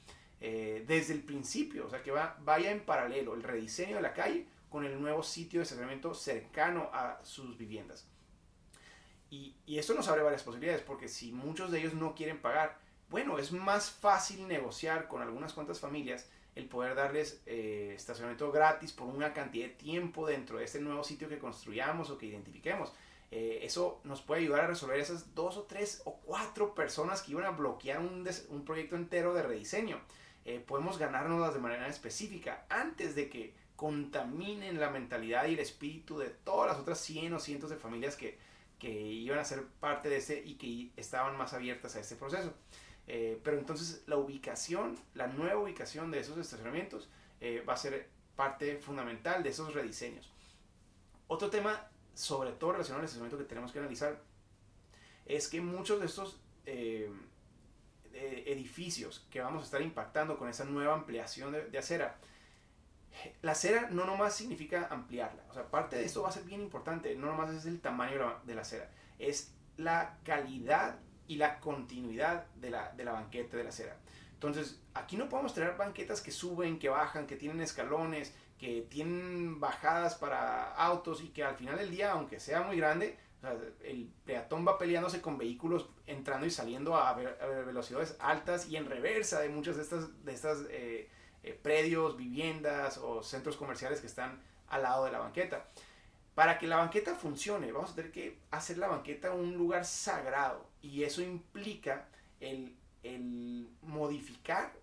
eh, 0.45 0.83
desde 0.85 1.13
el 1.13 1.23
principio, 1.23 1.88
o 1.88 1.89
sea 1.89 2.03
que 2.03 2.12
va, 2.12 2.38
vaya 2.41 2.69
en 2.69 2.81
paralelo 2.81 3.33
el 3.33 3.43
rediseño 3.43 3.95
de 3.95 4.01
la 4.01 4.13
calle 4.13 4.45
con 4.67 4.83
el 4.83 5.01
nuevo 5.01 5.23
sitio 5.23 5.59
de 5.59 5.63
estacionamiento 5.63 6.13
cercano 6.13 6.89
a 6.91 7.23
sus 7.23 7.57
viviendas. 7.57 8.05
Y, 9.29 9.55
y 9.65 9.77
nos 9.77 10.07
abre 10.09 10.21
varias 10.21 10.43
posibilidades, 10.43 10.81
porque 10.81 11.07
si 11.07 11.31
muchos 11.31 11.71
de 11.71 11.79
ellos 11.79 11.93
no 11.93 12.13
quieren 12.13 12.41
pagar, 12.41 12.77
bueno, 13.09 13.39
es 13.39 13.53
más 13.53 13.89
fácil 13.89 14.45
negociar 14.50 15.07
con 15.07 15.21
algunas 15.21 15.53
cuantas 15.53 15.79
familias 15.79 16.27
el 16.55 16.67
poder 16.67 16.93
darles 16.93 17.41
eh, 17.45 17.93
estacionamiento 17.95 18.51
gratis 18.51 18.91
por 18.91 19.07
una 19.07 19.33
cantidad 19.33 19.67
de 19.67 19.73
tiempo 19.75 20.27
dentro 20.27 20.57
de 20.57 20.65
este 20.65 20.81
nuevo 20.81 21.05
sitio 21.05 21.29
que 21.29 21.39
construyamos 21.39 22.09
o 22.09 22.17
que 22.17 22.25
identifiquemos. 22.25 22.91
Eh, 23.31 23.59
eso 23.63 24.01
nos 24.03 24.21
puede 24.21 24.41
ayudar 24.41 24.65
a 24.65 24.67
resolver 24.67 25.00
esas 25.00 25.33
dos 25.33 25.55
o 25.55 25.63
tres 25.63 26.01
o 26.03 26.17
cuatro 26.17 26.75
personas 26.75 27.21
que 27.21 27.31
iban 27.31 27.45
a 27.45 27.51
bloquear 27.51 28.00
un, 28.00 28.27
un 28.50 28.65
proyecto 28.65 28.97
entero 28.97 29.33
de 29.33 29.41
rediseño. 29.41 30.01
Eh, 30.45 30.63
podemos 30.65 30.97
ganárnoslas 30.97 31.53
de 31.53 31.59
manera 31.59 31.88
específica 31.88 32.65
antes 32.69 33.15
de 33.15 33.29
que 33.29 33.53
contaminen 33.75 34.79
la 34.79 34.89
mentalidad 34.89 35.45
y 35.47 35.53
el 35.53 35.59
espíritu 35.59 36.17
de 36.17 36.29
todas 36.29 36.71
las 36.71 36.79
otras 36.79 37.00
100 37.00 37.33
o 37.33 37.39
cientos 37.39 37.69
de 37.69 37.77
familias 37.77 38.15
que, 38.15 38.38
que 38.79 38.91
iban 38.91 39.39
a 39.39 39.45
ser 39.45 39.65
parte 39.79 40.09
de 40.09 40.17
este 40.17 40.43
y 40.45 40.55
que 40.55 40.91
estaban 41.00 41.38
más 41.38 41.53
abiertas 41.53 41.95
a 41.95 42.00
este 42.00 42.15
proceso. 42.15 42.53
Eh, 43.07 43.39
pero 43.43 43.57
entonces 43.57 44.03
la 44.07 44.17
ubicación, 44.17 44.97
la 45.13 45.27
nueva 45.27 45.62
ubicación 45.62 46.12
de 46.12 46.19
esos 46.19 46.38
estacionamientos 46.38 47.09
eh, 47.41 47.63
va 47.67 47.73
a 47.73 47.77
ser 47.77 48.09
parte 48.35 48.77
fundamental 48.77 49.43
de 49.43 49.50
esos 49.50 49.73
rediseños. 49.73 50.31
Otro 51.27 51.50
tema, 51.50 51.89
sobre 52.13 52.51
todo 52.51 52.73
relacionado 52.73 53.00
al 53.01 53.05
estacionamiento 53.05 53.38
que 53.38 53.50
tenemos 53.50 53.71
que 53.71 53.79
analizar, 53.79 54.21
es 55.25 55.47
que 55.47 55.62
muchos 55.62 56.00
de 56.00 56.05
estos 56.05 56.39
eh, 56.65 57.12
edificios 58.13 59.27
que 59.29 59.41
vamos 59.41 59.63
a 59.63 59.65
estar 59.65 59.82
impactando 59.82 60.38
con 60.38 60.50
esa 60.50 60.65
nueva 60.65 60.93
ampliación 60.93 61.51
de, 61.51 61.77
acera, 61.77 62.17
la 63.41 63.51
acera 63.51 63.89
no 63.91 64.05
nomás 64.05 64.36
significa 64.36 64.88
ampliarla, 64.89 65.43
o 65.50 65.53
sea, 65.53 65.70
parte 65.70 65.96
de 65.96 66.05
esto 66.05 66.24
va 66.24 66.29
a 66.29 66.32
ser 66.32 66.43
bien 66.43 66.62
importante, 66.62 67.15
no 67.15 67.27
nomás 67.27 67.51
es 67.51 67.65
el 67.65 67.82
tamaño 67.82 68.39
de 68.43 68.55
la 68.55 68.62
acera, 68.62 68.89
es 69.20 69.53
la 69.77 70.17
calidad 70.24 71.00
y 71.27 71.36
la 71.38 71.60
continuidad 71.60 72.48
de 72.55 72.70
la, 72.70 72.91
de 72.91 73.05
la 73.05 73.13
banqueta 73.13 73.58
de 73.58 73.63
la 73.63 73.70
acera. 73.70 73.98
Entonces, 74.34 74.82
aquí 74.93 75.15
no 75.15 75.29
podemos 75.29 75.53
tener 75.53 75.77
banquetas 75.77 76.20
que 76.20 76.32
suben, 76.32 76.77
que 76.77 76.89
bajan, 76.89 77.27
que 77.27 77.38
tienen 77.38 77.62
escalones, 77.62 78.36
que 78.58 78.82
tienen 78.89 79.60
bajadas 79.60 80.15
para 80.15 80.74
autos 80.74 81.22
y 81.22 81.29
que 81.29 81.43
al 81.43 81.55
final 81.55 81.77
del 81.77 81.89
día, 81.89 82.12
aunque 82.12 82.39
sea 82.41 82.62
muy 82.62 82.77
grande, 82.77 83.17
el 83.83 84.09
peatón 84.25 84.65
va 84.65 84.77
peleándose 84.77 85.21
con 85.21 85.38
vehículos 85.38 85.89
entrando 86.07 86.45
y 86.45 86.51
saliendo 86.51 86.95
a, 86.95 87.13
velocidades 87.13 88.15
altas 88.19 88.67
y 88.69 88.77
en 88.77 88.85
reversa 88.85 89.41
de 89.41 89.50
muchas 89.50 89.75
de 89.75 89.83
estas, 89.83 90.23
de 90.23 90.33
estas 90.33 90.59
eh, 90.69 91.09
eh, 91.43 91.59
predios, 91.62 92.15
viviendas 92.15 92.97
o 92.97 93.21
centros 93.21 93.57
comerciales 93.57 94.00
que 94.00 94.07
están 94.07 94.41
al 94.67 94.83
lado 94.83 95.05
de 95.05 95.12
la 95.12 95.19
banqueta. 95.19 95.65
Para 96.35 96.57
que 96.57 96.67
la 96.67 96.77
banqueta 96.77 97.15
funcione, 97.15 97.71
vamos 97.71 97.91
a 97.91 97.95
tener 97.95 98.12
que 98.12 98.39
hacer 98.50 98.77
la 98.77 98.88
banqueta 98.88 99.33
un 99.33 99.55
lugar 99.55 99.85
sagrado 99.85 100.65
y 100.81 101.03
eso 101.03 101.21
implica 101.21 102.07
el, 102.39 102.75
modificar 103.81 104.73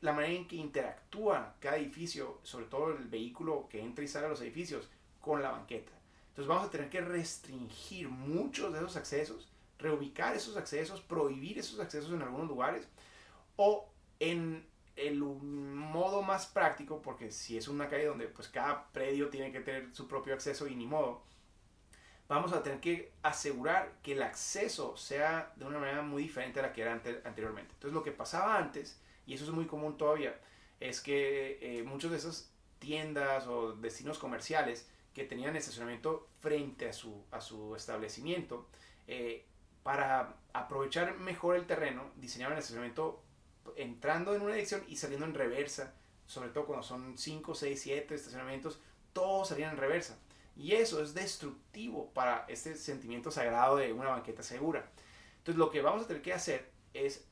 la 0.00 0.12
manera 0.12 0.34
en 0.34 0.48
que 0.48 0.56
interactúa 0.56 1.54
cada 1.60 1.76
edificio, 1.76 2.40
sobre 2.42 2.66
todo 2.66 2.90
el 2.90 3.06
vehículo 3.06 3.68
que 3.68 3.80
entra 3.80 4.04
y 4.04 4.08
sale 4.08 4.26
a 4.26 4.30
los 4.30 4.40
edificios, 4.40 4.90
con 5.20 5.42
la 5.42 5.50
banqueta. 5.50 5.92
Entonces 6.30 6.48
vamos 6.48 6.68
a 6.68 6.70
tener 6.70 6.88
que 6.88 7.00
restringir 7.00 8.08
muchos 8.08 8.72
de 8.72 8.78
esos 8.78 8.96
accesos, 8.96 9.48
reubicar 9.78 10.34
esos 10.34 10.56
accesos, 10.56 11.00
prohibir 11.00 11.58
esos 11.58 11.78
accesos 11.80 12.12
en 12.12 12.22
algunos 12.22 12.48
lugares 12.48 12.88
o 13.56 13.88
en 14.20 14.66
el 14.96 15.18
modo 15.18 16.22
más 16.22 16.46
práctico, 16.46 17.00
porque 17.02 17.30
si 17.30 17.56
es 17.56 17.68
una 17.68 17.88
calle 17.88 18.06
donde 18.06 18.28
pues 18.28 18.48
cada 18.48 18.90
predio 18.92 19.28
tiene 19.28 19.50
que 19.50 19.60
tener 19.60 19.88
su 19.94 20.06
propio 20.06 20.34
acceso 20.34 20.66
y 20.66 20.74
ni 20.74 20.86
modo, 20.86 21.22
vamos 22.28 22.52
a 22.52 22.62
tener 22.62 22.80
que 22.80 23.12
asegurar 23.22 23.92
que 24.02 24.12
el 24.12 24.22
acceso 24.22 24.96
sea 24.96 25.52
de 25.56 25.64
una 25.64 25.78
manera 25.78 26.02
muy 26.02 26.22
diferente 26.22 26.60
a 26.60 26.62
la 26.62 26.72
que 26.72 26.82
era 26.82 26.92
anteriormente. 26.92 27.72
Entonces 27.74 27.92
lo 27.92 28.04
que 28.04 28.12
pasaba 28.12 28.56
antes, 28.56 29.00
y 29.26 29.34
eso 29.34 29.44
es 29.44 29.50
muy 29.50 29.66
común 29.66 29.96
todavía, 29.96 30.38
es 30.78 31.00
que 31.00 31.58
eh, 31.60 31.82
muchas 31.82 32.10
de 32.10 32.18
esas 32.18 32.52
tiendas 32.78 33.46
o 33.46 33.72
destinos 33.72 34.18
comerciales 34.18 34.88
que 35.14 35.24
tenían 35.24 35.56
estacionamiento 35.56 36.28
frente 36.40 36.88
a 36.88 36.92
su, 36.92 37.24
a 37.30 37.40
su 37.40 37.74
establecimiento, 37.74 38.68
eh, 39.06 39.44
para 39.82 40.36
aprovechar 40.52 41.18
mejor 41.18 41.56
el 41.56 41.66
terreno, 41.66 42.10
diseñaban 42.16 42.52
el 42.54 42.60
estacionamiento 42.60 43.22
entrando 43.76 44.34
en 44.34 44.42
una 44.42 44.52
dirección 44.52 44.82
y 44.88 44.96
saliendo 44.96 45.26
en 45.26 45.34
reversa, 45.34 45.94
sobre 46.26 46.50
todo 46.50 46.66
cuando 46.66 46.82
son 46.82 47.16
5, 47.16 47.54
6, 47.54 47.80
7 47.80 48.14
estacionamientos, 48.14 48.80
todos 49.12 49.48
salían 49.48 49.72
en 49.72 49.78
reversa. 49.78 50.18
Y 50.56 50.72
eso 50.72 51.02
es 51.02 51.14
destructivo 51.14 52.10
para 52.12 52.44
este 52.48 52.76
sentimiento 52.76 53.30
sagrado 53.30 53.76
de 53.76 53.92
una 53.92 54.10
banqueta 54.10 54.42
segura. 54.42 54.90
Entonces 55.38 55.58
lo 55.58 55.70
que 55.70 55.80
vamos 55.80 56.04
a 56.04 56.06
tener 56.06 56.22
que 56.22 56.34
hacer 56.34 56.70
es, 56.92 57.26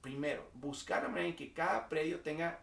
primero, 0.00 0.48
buscar 0.54 1.02
la 1.02 1.08
manera 1.08 1.28
en 1.28 1.36
que 1.36 1.52
cada 1.52 1.88
predio 1.88 2.20
tenga 2.20 2.60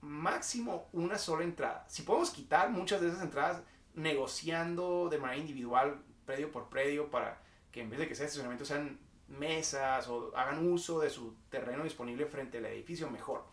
máximo 0.00 0.88
una 0.92 1.18
sola 1.18 1.44
entrada. 1.44 1.84
Si 1.88 2.02
podemos 2.02 2.30
quitar 2.30 2.70
muchas 2.70 3.00
de 3.00 3.08
esas 3.08 3.22
entradas 3.22 3.62
negociando 3.94 5.08
de 5.10 5.18
manera 5.18 5.40
individual, 5.40 6.02
predio 6.24 6.50
por 6.50 6.68
predio, 6.68 7.10
para 7.10 7.40
que 7.70 7.80
en 7.80 7.90
vez 7.90 7.98
de 7.98 8.08
que 8.08 8.14
sea 8.14 8.26
estacionamiento 8.26 8.64
sean 8.64 8.98
mesas 9.28 10.08
o 10.08 10.36
hagan 10.36 10.66
uso 10.66 11.00
de 11.00 11.10
su 11.10 11.34
terreno 11.48 11.84
disponible 11.84 12.26
frente 12.26 12.58
al 12.58 12.66
edificio, 12.66 13.10
mejor. 13.10 13.44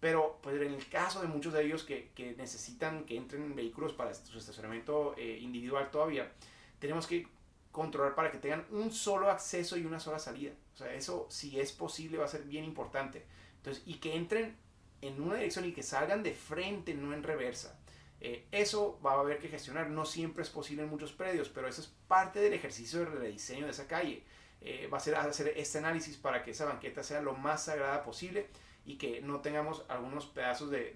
Pero 0.00 0.38
pues 0.42 0.60
en 0.60 0.74
el 0.74 0.88
caso 0.88 1.20
de 1.22 1.28
muchos 1.28 1.52
de 1.52 1.64
ellos 1.64 1.84
que, 1.84 2.10
que 2.14 2.34
necesitan 2.34 3.04
que 3.04 3.16
entren 3.16 3.54
vehículos 3.54 3.92
para 3.92 4.12
su 4.14 4.36
estacionamiento 4.36 5.14
eh, 5.16 5.38
individual 5.40 5.90
todavía, 5.90 6.32
tenemos 6.78 7.06
que 7.06 7.28
controlar 7.70 8.14
para 8.14 8.30
que 8.30 8.38
tengan 8.38 8.66
un 8.70 8.92
solo 8.92 9.30
acceso 9.30 9.76
y 9.76 9.86
una 9.86 10.00
sola 10.00 10.18
salida. 10.18 10.52
O 10.74 10.76
sea, 10.76 10.92
eso 10.92 11.26
si 11.30 11.58
es 11.58 11.72
posible 11.72 12.18
va 12.18 12.24
a 12.24 12.28
ser 12.28 12.42
bien 12.42 12.64
importante. 12.64 13.24
Entonces, 13.56 13.82
y 13.86 13.94
que 13.94 14.14
entren 14.14 14.56
en 15.00 15.20
una 15.20 15.36
dirección 15.36 15.64
y 15.64 15.72
que 15.72 15.82
salgan 15.82 16.22
de 16.22 16.34
frente, 16.34 16.94
no 16.94 17.14
en 17.14 17.22
reversa. 17.22 17.78
Eh, 18.24 18.46
eso 18.52 19.00
va 19.04 19.14
a 19.14 19.20
haber 19.20 19.38
que 19.38 19.48
gestionar. 19.48 19.90
No 19.90 20.04
siempre 20.06 20.42
es 20.42 20.50
posible 20.50 20.84
en 20.84 20.88
muchos 20.88 21.12
predios, 21.12 21.48
pero 21.48 21.66
eso 21.66 21.80
es 21.80 21.88
parte 22.08 22.40
del 22.40 22.52
ejercicio 22.52 23.00
de 23.00 23.06
rediseño 23.06 23.64
de 23.64 23.72
esa 23.72 23.86
calle. 23.86 24.22
Eh, 24.60 24.88
va 24.92 24.98
a 24.98 25.00
ser 25.00 25.16
hacer 25.16 25.52
este 25.56 25.78
análisis 25.78 26.16
para 26.16 26.44
que 26.44 26.52
esa 26.52 26.66
banqueta 26.66 27.02
sea 27.02 27.20
lo 27.20 27.34
más 27.34 27.64
sagrada 27.64 28.04
posible 28.04 28.46
y 28.86 28.96
que 28.96 29.20
no 29.20 29.40
tengamos 29.40 29.84
algunos 29.88 30.26
pedazos 30.26 30.70
de, 30.70 30.94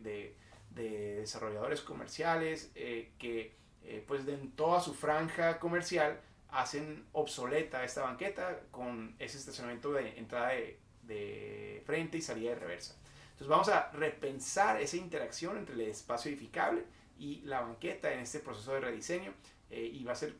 de 0.76 1.16
desarrolladores 1.16 1.80
comerciales 1.80 2.70
eh, 2.74 3.12
que 3.18 3.54
eh, 3.82 4.04
pues 4.06 4.26
en 4.28 4.52
toda 4.52 4.80
su 4.80 4.94
franja 4.94 5.58
comercial 5.58 6.20
hacen 6.50 7.06
obsoleta 7.12 7.82
esta 7.82 8.02
banqueta 8.02 8.60
con 8.70 9.16
ese 9.18 9.38
estacionamiento 9.38 9.92
de 9.92 10.18
entrada 10.18 10.50
de, 10.50 10.78
de 11.02 11.82
frente 11.86 12.18
y 12.18 12.22
salida 12.22 12.50
de 12.50 12.56
reversa. 12.56 12.94
Entonces 13.24 13.48
vamos 13.48 13.68
a 13.68 13.90
repensar 13.92 14.80
esa 14.80 14.96
interacción 14.96 15.56
entre 15.56 15.74
el 15.74 15.80
espacio 15.82 16.30
edificable 16.30 16.84
y 17.18 17.40
la 17.42 17.60
banqueta 17.60 18.12
en 18.12 18.20
este 18.20 18.40
proceso 18.40 18.72
de 18.74 18.80
rediseño 18.80 19.32
eh, 19.70 19.90
y 19.92 20.04
va 20.04 20.12
a 20.12 20.16
ser 20.16 20.34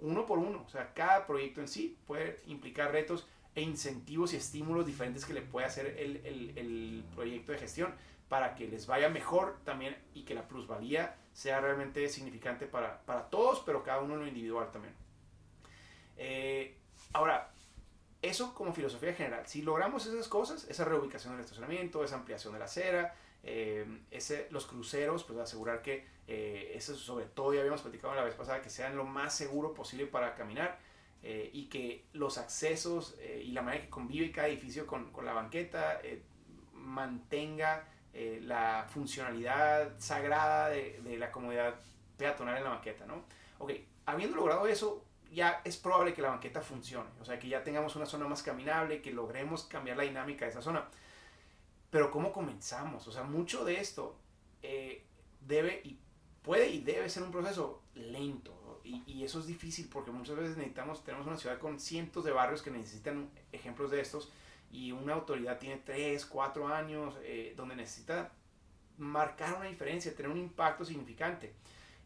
uno 0.00 0.26
por 0.26 0.38
uno. 0.38 0.62
O 0.66 0.68
sea, 0.68 0.92
cada 0.94 1.26
proyecto 1.26 1.60
en 1.60 1.68
sí 1.68 1.98
puede 2.06 2.42
implicar 2.46 2.92
retos 2.92 3.26
e 3.54 3.62
incentivos 3.62 4.32
y 4.32 4.36
estímulos 4.36 4.86
diferentes 4.86 5.24
que 5.24 5.34
le 5.34 5.42
puede 5.42 5.66
hacer 5.66 5.86
el, 5.98 6.16
el, 6.24 6.58
el 6.58 7.04
proyecto 7.14 7.52
de 7.52 7.58
gestión 7.58 7.94
para 8.28 8.54
que 8.54 8.66
les 8.66 8.86
vaya 8.86 9.08
mejor 9.08 9.58
también 9.64 9.96
y 10.12 10.22
que 10.22 10.34
la 10.34 10.48
plusvalía 10.48 11.16
sea 11.32 11.60
realmente 11.60 12.08
significante 12.08 12.66
para, 12.66 13.00
para 13.02 13.28
todos, 13.28 13.62
pero 13.64 13.82
cada 13.82 14.00
uno 14.00 14.14
en 14.14 14.20
lo 14.20 14.26
individual 14.26 14.70
también. 14.72 14.94
Eh, 16.16 16.76
ahora, 17.12 17.52
eso 18.22 18.54
como 18.54 18.72
filosofía 18.72 19.12
general. 19.14 19.46
Si 19.46 19.62
logramos 19.62 20.06
esas 20.06 20.28
cosas, 20.28 20.64
esa 20.68 20.84
reubicación 20.84 21.34
del 21.34 21.42
estacionamiento, 21.42 22.04
esa 22.04 22.16
ampliación 22.16 22.54
de 22.54 22.58
la 22.58 22.64
acera, 22.64 23.14
eh, 23.46 23.86
ese, 24.10 24.48
los 24.50 24.66
cruceros, 24.66 25.22
pues 25.24 25.38
asegurar 25.38 25.82
que 25.82 26.06
eh, 26.26 26.72
eso 26.74 26.96
sobre 26.96 27.26
todo, 27.26 27.52
ya 27.52 27.60
habíamos 27.60 27.82
platicado 27.82 28.14
la 28.14 28.24
vez 28.24 28.34
pasada, 28.34 28.62
que 28.62 28.70
sean 28.70 28.96
lo 28.96 29.04
más 29.04 29.36
seguro 29.36 29.74
posible 29.74 30.06
para 30.06 30.34
caminar 30.34 30.78
eh, 31.22 31.50
y 31.52 31.66
que 31.66 32.06
los 32.14 32.38
accesos 32.38 33.16
y 33.42 33.52
la 33.52 33.62
manera 33.62 33.84
que 33.84 33.90
convive 33.90 34.32
cada 34.32 34.48
edificio 34.48 34.86
con, 34.86 35.12
con 35.12 35.26
la 35.26 35.34
banqueta 35.34 36.00
mantenga 36.72 37.88
la 38.42 38.86
funcionalidad 38.88 39.98
sagrada 39.98 40.68
de, 40.70 41.00
de, 41.02 41.18
la 41.18 41.32
comunidad 41.32 41.74
peatonal 42.16 42.56
en 42.58 42.64
la 42.64 42.70
banqueta, 42.70 43.06
¿no? 43.06 43.24
Ok, 43.58 43.72
habiendo 44.06 44.36
logrado 44.36 44.66
eso, 44.68 45.04
ya 45.32 45.60
es 45.64 45.76
probable 45.76 46.14
que 46.14 46.22
la 46.22 46.30
banqueta 46.30 46.60
funcione, 46.60 47.10
o 47.20 47.24
sea, 47.24 47.38
que 47.38 47.48
ya 47.48 47.62
tengamos 47.64 47.96
una 47.96 48.06
zona 48.06 48.28
más 48.28 48.42
caminable, 48.42 49.02
que 49.02 49.10
logremos 49.10 49.64
cambiar 49.64 49.96
la 49.96 50.04
dinámica 50.04 50.44
de 50.44 50.52
esa 50.52 50.62
zona. 50.62 50.86
Pero 51.94 52.10
¿cómo 52.10 52.32
comenzamos? 52.32 53.06
O 53.06 53.12
sea, 53.12 53.22
mucho 53.22 53.64
de 53.64 53.78
esto 53.78 54.16
eh, 54.64 55.04
debe 55.46 55.80
y 55.84 55.96
puede 56.42 56.68
y 56.68 56.80
debe 56.80 57.08
ser 57.08 57.22
un 57.22 57.30
proceso 57.30 57.82
lento. 57.94 58.80
Y, 58.82 59.04
y, 59.06 59.22
eso 59.22 59.38
es 59.38 59.46
difícil 59.46 59.88
porque 59.88 60.10
muchas 60.10 60.34
veces 60.34 60.56
necesitamos, 60.56 61.04
tenemos 61.04 61.24
una 61.24 61.36
ciudad 61.36 61.56
con 61.60 61.78
cientos 61.78 62.24
de 62.24 62.32
barrios 62.32 62.62
que 62.62 62.72
necesitan 62.72 63.30
ejemplos 63.52 63.92
de 63.92 64.00
estos 64.00 64.32
y 64.72 64.90
una 64.90 65.14
autoridad 65.14 65.60
tiene 65.60 65.76
3, 65.76 66.26
4 66.26 66.66
años 66.66 67.14
eh, 67.22 67.54
donde 67.56 67.76
necesita 67.76 68.32
marcar 68.98 69.54
una 69.54 69.66
diferencia, 69.66 70.16
tener 70.16 70.32
un 70.32 70.38
impacto 70.38 70.84
significante. 70.84 71.54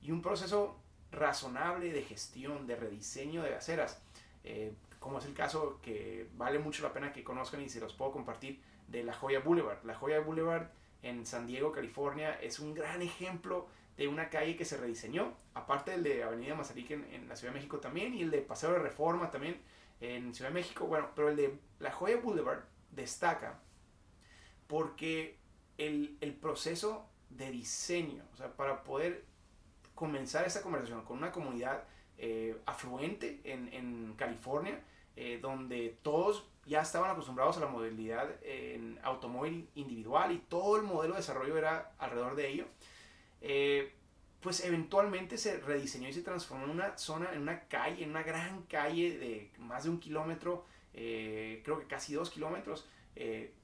Y 0.03 0.11
un 0.11 0.21
proceso 0.21 0.77
razonable 1.13 1.95
de 1.95 2.03
gestión, 2.03 2.67
de 2.67 2.77
rediseño 2.77 3.43
de 3.43 3.55
aceras, 3.55 4.03
eh, 4.45 4.75
como 4.99 5.19
es 5.19 5.25
el 5.25 5.33
caso 5.33 5.81
que 5.81 6.29
vale 6.37 6.59
mucho 6.59 6.83
la 6.83 6.93
pena 6.93 7.11
que 7.11 7.25
conozcan 7.25 7.63
y 7.63 7.71
se 7.71 7.81
los 7.81 7.95
puedo 7.95 8.13
compartir 8.13 8.68
de 8.89 9.05
La 9.05 9.13
Joya 9.13 9.41
Boulevard. 9.41 9.85
La 9.85 9.95
Joya 9.95 10.21
Boulevard 10.21 10.69
en 11.03 11.25
San 11.27 11.47
Diego, 11.47 11.73
California, 11.73 12.39
es 12.41 12.59
un 12.59 12.75
gran 12.75 13.03
ejemplo 13.03 13.69
de 13.97 14.09
una 14.09 14.31
calle 14.31 14.57
que 14.57 14.65
se 14.65 14.77
rediseñó, 14.77 15.35
aparte 15.55 15.91
del 15.91 16.03
de 16.03 16.23
Avenida 16.23 16.55
Mazarik 16.55 16.91
en, 16.91 17.05
en, 17.13 17.29
la 17.29 17.37
Ciudad 17.37 17.53
de 17.53 17.59
México 17.59 17.79
también, 17.79 18.15
y 18.15 18.23
el 18.23 18.31
de 18.31 18.41
Paseo 18.41 18.73
de 18.73 18.79
Reforma 18.79 19.31
también 19.31 19.61
en 20.01 20.35
Ciudad 20.35 20.51
de 20.51 20.55
México, 20.55 20.87
bueno, 20.87 21.09
pero 21.15 21.29
el 21.29 21.37
de 21.37 21.59
La 21.81 21.91
Joya 21.91 22.17
Boulevard 22.17 22.61
destaca 22.93 23.61
porque 24.69 25.37
el, 25.79 26.17
el 26.21 26.35
proceso 26.35 27.09
de 27.31 27.51
diseño, 27.51 28.23
o 28.33 28.37
sea, 28.37 28.53
para 28.53 28.85
poder 28.85 29.25
comenzar 29.95 30.47
esta 30.47 30.63
conversación 30.63 31.05
con 31.05 31.19
una 31.19 31.33
comunidad 31.33 31.85
eh, 32.19 32.57
afluente 32.67 33.41
en, 33.45 33.73
en 33.73 34.15
California, 34.17 34.81
eh, 35.21 35.41
donde 35.43 35.99
todos 36.03 36.47
ya 36.65 36.83
estaban 36.83 37.11
acostumbrados 37.11 37.57
a 37.57 37.61
la 37.61 37.67
movilidad 37.67 38.31
en 38.41 39.01
automóvil 39.03 39.69
individual 39.75 40.31
y 40.31 40.39
todo 40.39 40.77
el 40.77 40.85
modelo 40.85 41.15
de 41.15 41.19
desarrollo 41.19 41.59
era 41.59 41.91
alrededor 41.99 42.37
de 42.37 42.49
ello, 42.49 42.67
eh, 43.41 43.95
pues 44.39 44.65
eventualmente 44.65 45.37
se 45.37 45.59
rediseñó 45.59 46.09
y 46.09 46.13
se 46.13 46.23
transformó 46.23 46.67
en 46.67 46.71
una 46.71 46.97
zona, 46.97 47.33
en 47.33 47.43
una 47.43 47.63
calle, 47.63 48.05
en 48.05 48.11
una 48.11 48.23
gran 48.23 48.63
calle 48.63 49.19
de 49.19 49.51
más 49.59 49.83
de 49.83 49.91
un 49.91 49.99
kilómetro, 49.99 50.65
creo 50.93 51.81
que 51.81 51.87
casi 51.89 52.15
dos 52.15 52.31
kilómetros, 52.31 52.87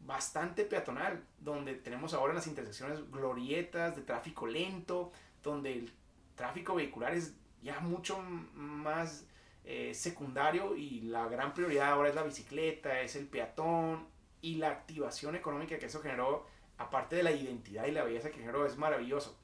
bastante 0.00 0.64
peatonal, 0.64 1.24
donde 1.38 1.74
tenemos 1.74 2.14
ahora 2.14 2.32
en 2.32 2.36
las 2.38 2.48
intersecciones 2.48 3.08
glorietas 3.12 3.94
de 3.94 4.02
tráfico 4.02 4.48
lento, 4.48 5.12
donde 5.40 5.72
el 5.74 5.92
tráfico 6.34 6.74
vehicular 6.74 7.14
es 7.14 7.32
ya 7.62 7.78
mucho 7.78 8.18
más 8.54 9.24
eh, 9.64 9.94
secundario 9.94 10.76
y 10.76 11.00
la 11.02 11.26
gran 11.28 11.54
prioridad 11.54 11.88
ahora 11.88 12.10
es 12.10 12.14
la 12.14 12.22
bicicleta, 12.22 13.00
es 13.00 13.16
el 13.16 13.26
peatón 13.26 14.06
y 14.42 14.56
la 14.56 14.68
activación 14.68 15.36
económica 15.36 15.78
que 15.78 15.86
eso 15.86 16.02
generó, 16.02 16.46
aparte 16.76 17.16
de 17.16 17.22
la 17.22 17.32
identidad 17.32 17.86
y 17.86 17.92
la 17.92 18.04
belleza 18.04 18.30
que 18.30 18.40
generó, 18.40 18.66
es 18.66 18.76
maravilloso. 18.76 19.38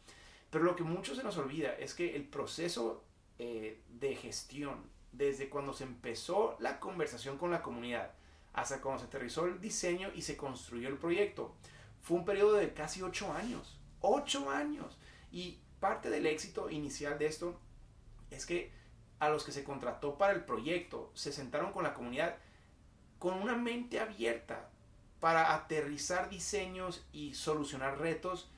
Pero 0.51 0.65
lo 0.65 0.77
que 0.77 0.83
mucho 0.83 1.15
se 1.15 1.23
nos 1.23 1.39
olvida 1.39 1.75
es 1.75 1.95
que 1.95 2.17
el 2.17 2.25
proceso 2.25 3.03
eh, 3.39 3.81
de 3.89 4.15
gestión, 4.15 4.91
desde 5.13 5.49
cuando 5.49 5.73
se 5.73 5.85
empezó 5.85 6.57
la 6.61 6.81
conversación 6.81 7.39
con 7.39 7.51
la 7.51 7.63
comunidad 7.63 8.13
hasta 8.53 8.81
cuando 8.81 9.01
se 9.01 9.07
aterrizó 9.07 9.47
el 9.47 9.61
diseño 9.61 10.11
y 10.15 10.23
se 10.23 10.37
construyó 10.37 10.89
el 10.89 10.99
proyecto, 10.99 11.55
fue 12.01 12.19
un 12.19 12.25
periodo 12.25 12.55
de 12.55 12.75
casi 12.75 13.01
ocho 13.01 13.33
años. 13.33 13.81
Ocho 14.01 14.51
años. 14.51 14.99
Y 15.33 15.61
parte 15.79 16.11
del 16.11 16.27
éxito 16.27 16.69
inicial 16.69 17.19
de 17.19 17.27
esto 17.27 17.59
es 18.31 18.45
que 18.45 18.73
a 19.21 19.29
los 19.29 19.45
que 19.45 19.53
se 19.53 19.63
contrató 19.63 20.19
para 20.19 20.33
el 20.33 20.45
proyecto 20.45 21.11
se 21.15 21.33
sentaron 21.33 21.73
con 21.73 21.85
la 21.85 21.95
comunidad 21.95 22.37
con 23.19 23.35
una 23.41 23.55
mente 23.55 24.01
abierta 24.01 24.69
para 25.21 25.55
aterrizar 25.55 26.31
diseños 26.31 27.05
y 27.13 27.35
solucionar 27.35 27.99
retos 27.99 28.49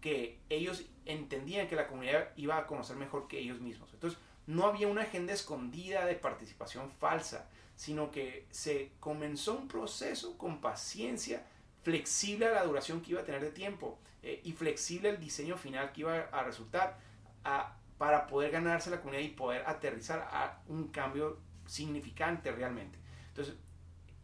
que 0.00 0.38
ellos 0.48 0.84
entendían 1.04 1.68
que 1.68 1.76
la 1.76 1.86
comunidad 1.86 2.30
iba 2.36 2.56
a 2.56 2.66
conocer 2.66 2.96
mejor 2.96 3.28
que 3.28 3.38
ellos 3.38 3.60
mismos. 3.60 3.92
Entonces, 3.92 4.18
no 4.46 4.64
había 4.64 4.88
una 4.88 5.02
agenda 5.02 5.34
escondida 5.34 6.06
de 6.06 6.14
participación 6.14 6.90
falsa, 6.90 7.46
sino 7.76 8.10
que 8.10 8.46
se 8.50 8.92
comenzó 8.98 9.54
un 9.54 9.68
proceso 9.68 10.38
con 10.38 10.60
paciencia 10.60 11.44
flexible 11.82 12.46
a 12.46 12.52
la 12.52 12.64
duración 12.64 13.02
que 13.02 13.10
iba 13.10 13.20
a 13.20 13.24
tener 13.24 13.42
de 13.42 13.50
tiempo 13.50 13.98
eh, 14.22 14.40
y 14.44 14.52
flexible 14.52 15.10
el 15.10 15.20
diseño 15.20 15.56
final 15.56 15.92
que 15.92 16.00
iba 16.00 16.16
a 16.32 16.42
resultar 16.42 16.98
a, 17.44 17.76
para 17.98 18.26
poder 18.26 18.52
ganarse 18.52 18.90
la 18.90 19.00
comunidad 19.00 19.24
y 19.24 19.28
poder 19.30 19.64
aterrizar 19.66 20.28
a 20.30 20.62
un 20.68 20.88
cambio 20.88 21.38
significante 21.66 22.52
realmente. 22.52 22.98
Entonces, 23.28 23.56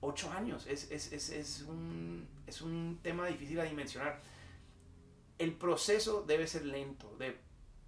ocho 0.00 0.30
años 0.30 0.66
es, 0.66 0.90
es, 0.90 1.12
es, 1.12 1.30
es, 1.30 1.62
un, 1.62 2.26
es 2.46 2.62
un 2.62 3.00
tema 3.02 3.26
difícil 3.26 3.60
a 3.60 3.64
dimensionar. 3.64 4.20
El 5.38 5.52
proceso 5.52 6.22
debe 6.22 6.46
ser 6.46 6.64
lento, 6.64 7.16
de 7.18 7.36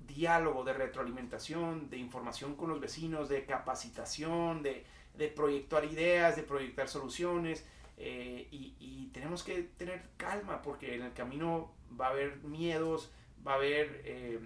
diálogo, 0.01 0.64
de 0.64 0.72
retroalimentación, 0.72 1.88
de 1.88 1.99
información 1.99 2.57
con 2.57 2.68
los 2.68 2.81
vecinos, 2.81 3.29
de 3.29 3.44
capacitación, 3.44 4.62
de, 4.62 4.85
de 5.16 5.29
proyectar 5.29 5.85
ideas, 5.85 6.37
de 6.37 6.42
proyectar 6.42 6.88
soluciones, 6.88 7.64
eh, 7.99 8.49
y, 8.51 9.09
tenemos 9.12 9.42
que 9.42 9.62
tener 9.62 10.11
calma 10.18 10.61
porque 10.61 10.94
en 10.94 11.03
el 11.03 11.14
camino 11.14 11.72
va 11.99 12.09
a 12.09 12.11
haber 12.11 12.37
miedos, 12.42 13.11
va 13.46 13.53
a 13.53 13.55
haber, 13.55 14.03
eh, 14.05 14.40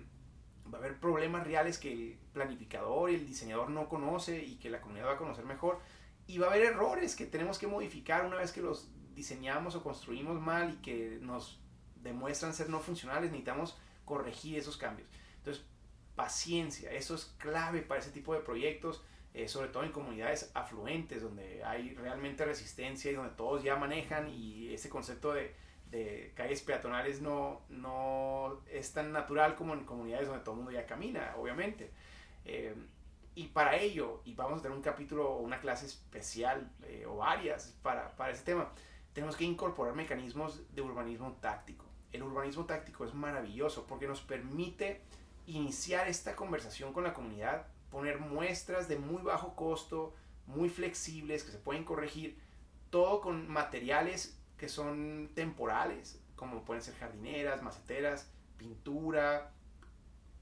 va 0.72 0.78
a 0.78 0.80
haber 0.80 0.98
problemas 0.98 1.44
reales 1.44 1.78
que 1.78 1.92
el 1.92 2.18
planificador 2.32 3.10
y 3.10 3.14
el 3.14 3.26
diseñador 3.26 3.70
no 3.70 3.88
conoce 3.88 4.42
y 4.42 4.56
que 4.56 4.70
la 4.70 4.80
comunidad 4.80 5.06
va 5.06 5.12
a 5.12 5.18
conocer 5.18 5.44
mejor. 5.44 5.80
Y 6.26 6.38
va 6.38 6.46
a 6.46 6.50
haber 6.50 6.66
errores 6.66 7.16
que 7.16 7.26
tenemos 7.26 7.58
que 7.58 7.66
modificar 7.66 8.24
una 8.24 8.36
vez 8.36 8.52
que 8.52 8.62
los 8.62 8.88
diseñamos 9.14 9.74
o 9.74 9.82
construimos 9.82 10.40
mal 10.40 10.74
y 10.74 10.82
que 10.82 11.18
nos 11.20 11.60
demuestran 11.96 12.54
ser 12.54 12.68
no 12.68 12.80
funcionales. 12.80 13.30
Necesitamos 13.30 13.76
corregir 14.04 14.58
esos 14.58 14.76
cambios. 14.76 15.08
Entonces, 15.38 15.64
paciencia, 16.14 16.92
eso 16.92 17.14
es 17.14 17.34
clave 17.38 17.82
para 17.82 18.00
ese 18.00 18.10
tipo 18.10 18.34
de 18.34 18.40
proyectos. 18.40 19.02
Eh, 19.32 19.46
sobre 19.46 19.68
todo 19.68 19.84
en 19.84 19.92
comunidades 19.92 20.50
afluentes 20.54 21.22
donde 21.22 21.62
hay 21.62 21.94
realmente 21.94 22.44
resistencia 22.44 23.12
y 23.12 23.14
donde 23.14 23.32
todos 23.36 23.62
ya 23.62 23.76
manejan 23.76 24.28
y 24.28 24.74
ese 24.74 24.88
concepto 24.88 25.32
de, 25.32 25.54
de 25.90 26.32
calles 26.36 26.62
peatonales 26.62 27.20
no, 27.20 27.62
no 27.68 28.62
es 28.70 28.92
tan 28.92 29.12
natural 29.12 29.56
como 29.56 29.74
en 29.74 29.84
comunidades 29.84 30.28
donde 30.28 30.44
todo 30.44 30.54
el 30.54 30.56
mundo 30.58 30.72
ya 30.72 30.86
camina, 30.86 31.34
obviamente. 31.36 31.90
Eh, 32.44 32.74
y 33.34 33.48
para 33.48 33.76
ello, 33.76 34.22
y 34.24 34.34
vamos 34.34 34.60
a 34.60 34.62
tener 34.62 34.76
un 34.76 34.82
capítulo 34.82 35.30
o 35.30 35.40
una 35.40 35.60
clase 35.60 35.86
especial 35.86 36.70
eh, 36.82 37.06
o 37.06 37.16
varias 37.16 37.76
para, 37.82 38.14
para 38.16 38.32
ese 38.32 38.44
tema, 38.44 38.70
tenemos 39.12 39.36
que 39.36 39.44
incorporar 39.44 39.94
mecanismos 39.94 40.62
de 40.74 40.82
urbanismo 40.82 41.36
táctico. 41.40 41.84
El 42.12 42.22
urbanismo 42.22 42.64
táctico 42.64 43.04
es 43.04 43.14
maravilloso 43.14 43.86
porque 43.86 44.06
nos 44.06 44.20
permite 44.20 45.00
iniciar 45.46 46.08
esta 46.08 46.36
conversación 46.36 46.92
con 46.92 47.04
la 47.04 47.14
comunidad 47.14 47.66
poner 47.90 48.18
muestras 48.18 48.88
de 48.88 48.98
muy 48.98 49.22
bajo 49.22 49.54
costo, 49.56 50.14
muy 50.46 50.68
flexibles, 50.68 51.44
que 51.44 51.52
se 51.52 51.58
pueden 51.58 51.84
corregir, 51.84 52.38
todo 52.90 53.20
con 53.20 53.48
materiales 53.48 54.39
que 54.60 54.68
son 54.68 55.30
temporales, 55.34 56.20
como 56.36 56.66
pueden 56.66 56.82
ser 56.82 56.94
jardineras, 56.96 57.62
maceteras, 57.62 58.30
pintura, 58.58 59.52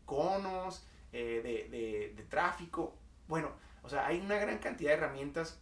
conos, 0.05 0.85
de, 1.13 2.13
de 2.15 2.23
tráfico. 2.25 2.99
Bueno, 3.29 3.53
o 3.83 3.89
sea, 3.89 4.09
hay 4.09 4.19
una 4.21 4.37
gran 4.37 4.59
cantidad 4.59 4.91
de 4.91 4.97
herramientas 4.97 5.61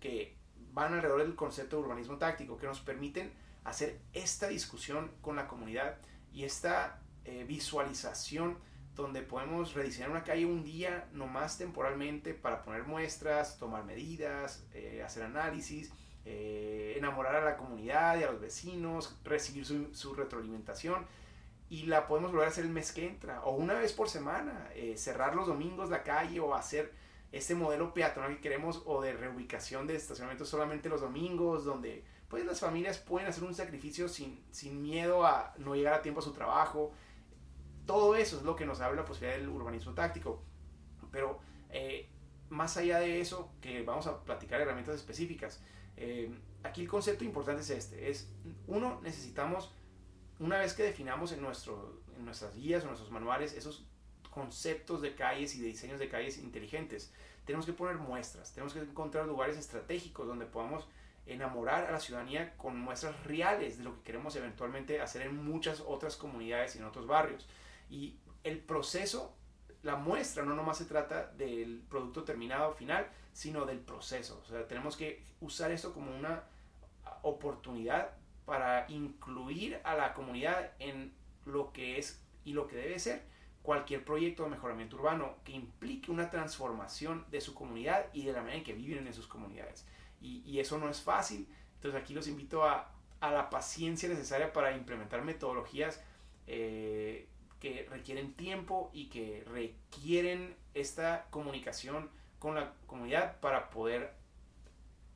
que 0.00 0.36
van 0.72 0.94
alrededor 0.94 1.22
del 1.22 1.34
concepto 1.34 1.76
de 1.76 1.82
urbanismo 1.82 2.16
táctico 2.16 2.56
que 2.56 2.66
nos 2.66 2.80
permiten 2.80 3.30
hacer 3.64 4.00
esta 4.14 4.48
discusión 4.48 5.10
con 5.20 5.36
la 5.36 5.46
comunidad 5.46 5.98
y 6.32 6.44
esta 6.44 7.00
eh, 7.24 7.44
visualización 7.46 8.58
donde 8.94 9.22
podemos 9.22 9.74
rediseñar 9.74 10.10
una 10.10 10.24
calle 10.24 10.44
un 10.44 10.64
día 10.64 11.08
nomás 11.12 11.56
temporalmente 11.56 12.34
para 12.34 12.62
poner 12.62 12.84
muestras, 12.84 13.58
tomar 13.58 13.84
medidas, 13.84 14.66
eh, 14.74 15.02
hacer 15.04 15.22
análisis, 15.22 15.92
eh, 16.24 16.94
enamorar 16.96 17.36
a 17.36 17.44
la 17.44 17.56
comunidad 17.56 18.18
y 18.18 18.22
a 18.22 18.30
los 18.30 18.40
vecinos, 18.40 19.18
recibir 19.24 19.64
su, 19.66 20.14
retroalimentación 20.14 21.06
y 21.68 21.86
la 21.86 22.06
podemos 22.06 22.32
volver 22.32 22.48
a 22.48 22.50
hacer 22.50 22.64
el 22.64 22.70
mes 22.70 22.92
que 22.92 23.06
entra 23.06 23.42
o 23.42 23.52
una 23.56 23.74
vez 23.74 23.92
por 23.92 24.08
semana, 24.08 24.68
cerrar 24.96 25.34
los 25.34 25.46
domingos 25.46 25.88
la 25.88 26.02
calle 26.02 26.38
o 26.38 26.54
hacer 26.54 26.92
este 27.32 27.54
modelo 27.54 27.94
peatonal 27.94 28.34
que 28.34 28.42
queremos 28.42 28.82
o 28.84 29.00
de 29.00 29.14
reubicación 29.14 29.86
de 29.86 29.96
estacionamientos 29.96 30.50
solamente 30.50 30.90
los 30.90 31.00
domingos 31.00 31.64
donde 31.64 32.04
pues 32.32 32.46
las 32.46 32.60
familias 32.60 32.96
pueden 32.96 33.28
hacer 33.28 33.44
un 33.44 33.54
sacrificio 33.54 34.08
sin, 34.08 34.42
sin 34.50 34.80
miedo 34.80 35.26
a 35.26 35.52
no 35.58 35.74
llegar 35.74 35.92
a 35.92 36.00
tiempo 36.00 36.20
a 36.20 36.22
su 36.22 36.32
trabajo. 36.32 36.90
Todo 37.84 38.16
eso 38.16 38.38
es 38.38 38.42
lo 38.42 38.56
que 38.56 38.64
nos 38.64 38.80
habla 38.80 39.02
la 39.02 39.04
posibilidad 39.04 39.38
del 39.38 39.50
urbanismo 39.50 39.92
táctico. 39.92 40.42
Pero 41.10 41.40
eh, 41.68 42.08
más 42.48 42.78
allá 42.78 43.00
de 43.00 43.20
eso, 43.20 43.52
que 43.60 43.82
vamos 43.82 44.06
a 44.06 44.24
platicar 44.24 44.62
herramientas 44.62 44.94
específicas, 44.94 45.62
eh, 46.02 46.30
aquí 46.64 46.82
el 46.82 46.88
concepto 46.88 47.24
importante 47.24 47.62
es 47.62 47.70
este. 47.70 48.10
Es, 48.10 48.28
uno, 48.66 49.00
necesitamos, 49.02 49.70
una 50.40 50.58
vez 50.58 50.74
que 50.74 50.82
definamos 50.82 51.30
en, 51.30 51.40
nuestro, 51.40 52.02
en 52.16 52.24
nuestras 52.24 52.56
guías 52.56 52.82
o 52.82 52.86
nuestros 52.86 53.10
manuales 53.10 53.52
esos 53.52 53.86
conceptos 54.30 55.00
de 55.00 55.14
calles 55.14 55.54
y 55.54 55.60
de 55.60 55.68
diseños 55.68 56.00
de 56.00 56.08
calles 56.08 56.38
inteligentes, 56.38 57.12
tenemos 57.44 57.66
que 57.66 57.72
poner 57.72 57.96
muestras, 57.96 58.52
tenemos 58.52 58.72
que 58.72 58.80
encontrar 58.80 59.26
lugares 59.26 59.56
estratégicos 59.56 60.26
donde 60.26 60.46
podamos 60.46 60.88
enamorar 61.26 61.86
a 61.86 61.92
la 61.92 62.00
ciudadanía 62.00 62.56
con 62.56 62.76
muestras 62.78 63.22
reales 63.24 63.78
de 63.78 63.84
lo 63.84 63.94
que 63.96 64.02
queremos 64.02 64.34
eventualmente 64.34 65.00
hacer 65.00 65.22
en 65.22 65.44
muchas 65.44 65.80
otras 65.86 66.16
comunidades 66.16 66.74
y 66.74 66.78
en 66.78 66.84
otros 66.84 67.06
barrios. 67.06 67.46
Y 67.90 68.16
el 68.42 68.58
proceso, 68.58 69.36
la 69.82 69.96
muestra, 69.96 70.44
no 70.44 70.54
nomás 70.54 70.78
se 70.78 70.84
trata 70.84 71.26
del 71.26 71.82
producto 71.88 72.24
terminado 72.24 72.72
final, 72.72 73.06
sino 73.32 73.64
del 73.66 73.80
proceso. 73.80 74.40
O 74.44 74.48
sea, 74.48 74.66
tenemos 74.66 74.96
que 74.96 75.24
usar 75.40 75.72
esto 75.72 75.92
como 75.92 76.16
una 76.16 76.44
oportunidad 77.22 78.10
para 78.44 78.86
incluir 78.88 79.80
a 79.84 79.94
la 79.94 80.14
comunidad 80.14 80.72
en 80.78 81.12
lo 81.44 81.72
que 81.72 81.98
es 81.98 82.22
y 82.44 82.52
lo 82.52 82.66
que 82.66 82.76
debe 82.76 82.98
ser 82.98 83.22
cualquier 83.62 84.04
proyecto 84.04 84.42
de 84.42 84.50
mejoramiento 84.50 84.96
urbano 84.96 85.36
que 85.44 85.52
implique 85.52 86.10
una 86.10 86.30
transformación 86.30 87.24
de 87.30 87.40
su 87.40 87.54
comunidad 87.54 88.06
y 88.12 88.24
de 88.24 88.32
la 88.32 88.40
manera 88.40 88.58
en 88.58 88.64
que 88.64 88.72
viven 88.72 89.06
en 89.06 89.14
sus 89.14 89.28
comunidades 89.28 89.86
y, 90.22 90.60
eso 90.60 90.78
no 90.78 90.88
es 90.88 91.00
fácil. 91.00 91.48
Entonces 91.74 92.00
aquí 92.00 92.14
los 92.14 92.28
invito 92.28 92.64
a, 92.64 92.92
a 93.20 93.30
la 93.30 93.50
paciencia 93.50 94.08
necesaria 94.08 94.52
para 94.52 94.76
implementar 94.76 95.22
metodologías 95.22 96.00
eh, 96.46 97.28
que 97.62 97.86
requieren 97.88 98.34
tiempo 98.34 98.90
y 98.92 99.08
que 99.08 99.44
requieren 99.46 100.56
esta 100.74 101.26
comunicación 101.30 102.10
con 102.40 102.56
la 102.56 102.72
comunidad 102.88 103.38
para 103.38 103.70
poder 103.70 104.14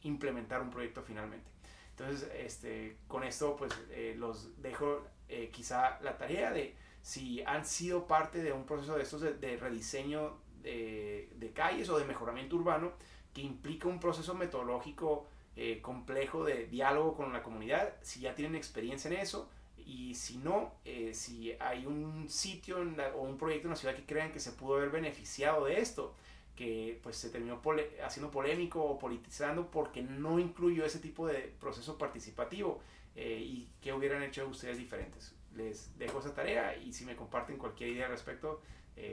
implementar 0.03 0.63
un 0.63 0.71
proyecto 0.71 1.03
finalmente. 1.03 1.51
Entonces, 1.91 2.31
este, 2.37 2.99
con 3.09 3.25
esto, 3.25 3.57
pues 3.57 3.73
eh, 3.91 4.15
los 4.17 4.63
dejo 4.63 5.09
eh, 5.29 5.51
quizá 5.53 5.99
la 6.03 6.17
tarea 6.19 6.53
de 6.53 6.77
si 7.03 7.43
han 7.43 7.67
sido 7.67 8.07
parte 8.07 8.41
de 8.41 8.53
un 8.53 8.65
proceso 8.65 8.95
de 8.95 9.03
estos 9.03 9.23
de, 9.23 9.35
de 9.35 9.57
rediseño 9.57 10.39
de, 10.63 11.29
de, 11.35 11.53
calles 11.53 11.89
o 11.89 11.99
de 11.99 12.05
mejoramiento 12.05 12.55
urbano, 12.55 12.93
que 13.35 13.41
implica 13.41 13.89
un 13.89 13.99
proceso 13.99 14.35
metodológico 14.35 15.27
eh, 15.57 15.81
complejo 15.83 16.45
de 16.45 16.69
diálogo 16.69 17.17
con 17.17 17.33
la 17.33 17.43
comunidad, 17.43 17.97
si 18.03 18.21
ya 18.21 18.37
tienen 18.37 18.55
experiencia 18.55 19.11
en 19.11 19.17
eso 19.17 19.51
y 19.87 20.15
si 20.17 20.39
no, 20.39 20.75
eh, 20.85 21.15
si 21.15 21.53
hay 21.61 21.87
un 21.87 22.29
sitio 22.29 22.79
o 23.15 23.23
un 23.23 23.39
proyecto 23.39 23.69
en 23.69 23.71
la 23.71 23.77
ciudad 23.77 23.95
que 23.95 24.05
crean 24.05 24.33
que 24.33 24.41
se 24.41 24.51
pudo 24.51 24.77
haber 24.77 24.91
beneficiado 24.91 25.67
de 25.67 25.81
esto, 25.81 26.13
que 26.57 26.99
pues 27.03 27.17
se 27.17 27.31
terminó 27.31 27.63
haciendo 28.05 28.31
polémico 28.33 28.83
o 28.83 28.99
politizando 28.99 29.71
porque 29.71 30.03
no 30.03 30.41
incluyó 30.41 30.85
ese 30.85 30.99
tipo 30.99 31.29
de 31.29 31.55
proceso 31.61 31.97
participativo 31.97 32.81
eh, 33.15 33.41
y 33.41 33.71
que 33.81 33.93
hubieran 33.93 34.25
hecho 34.25 34.47
ustedes 34.49 34.77
diferentes. 34.77 35.35
Les 35.55 35.97
dejo 35.99 36.19
esa 36.19 36.35
tarea 36.35 36.77
y 36.77 36.93
si 36.93 37.05
me 37.05 37.15
comparten 37.15 37.57
cualquier 37.57 37.91
idea 37.91 38.07
al 38.07 38.13
respecto, 38.13 38.61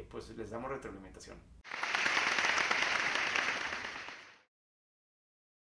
pues 0.09 0.29
les 0.29 0.49
damos 0.49 0.71
retroalimentación. 0.71 1.37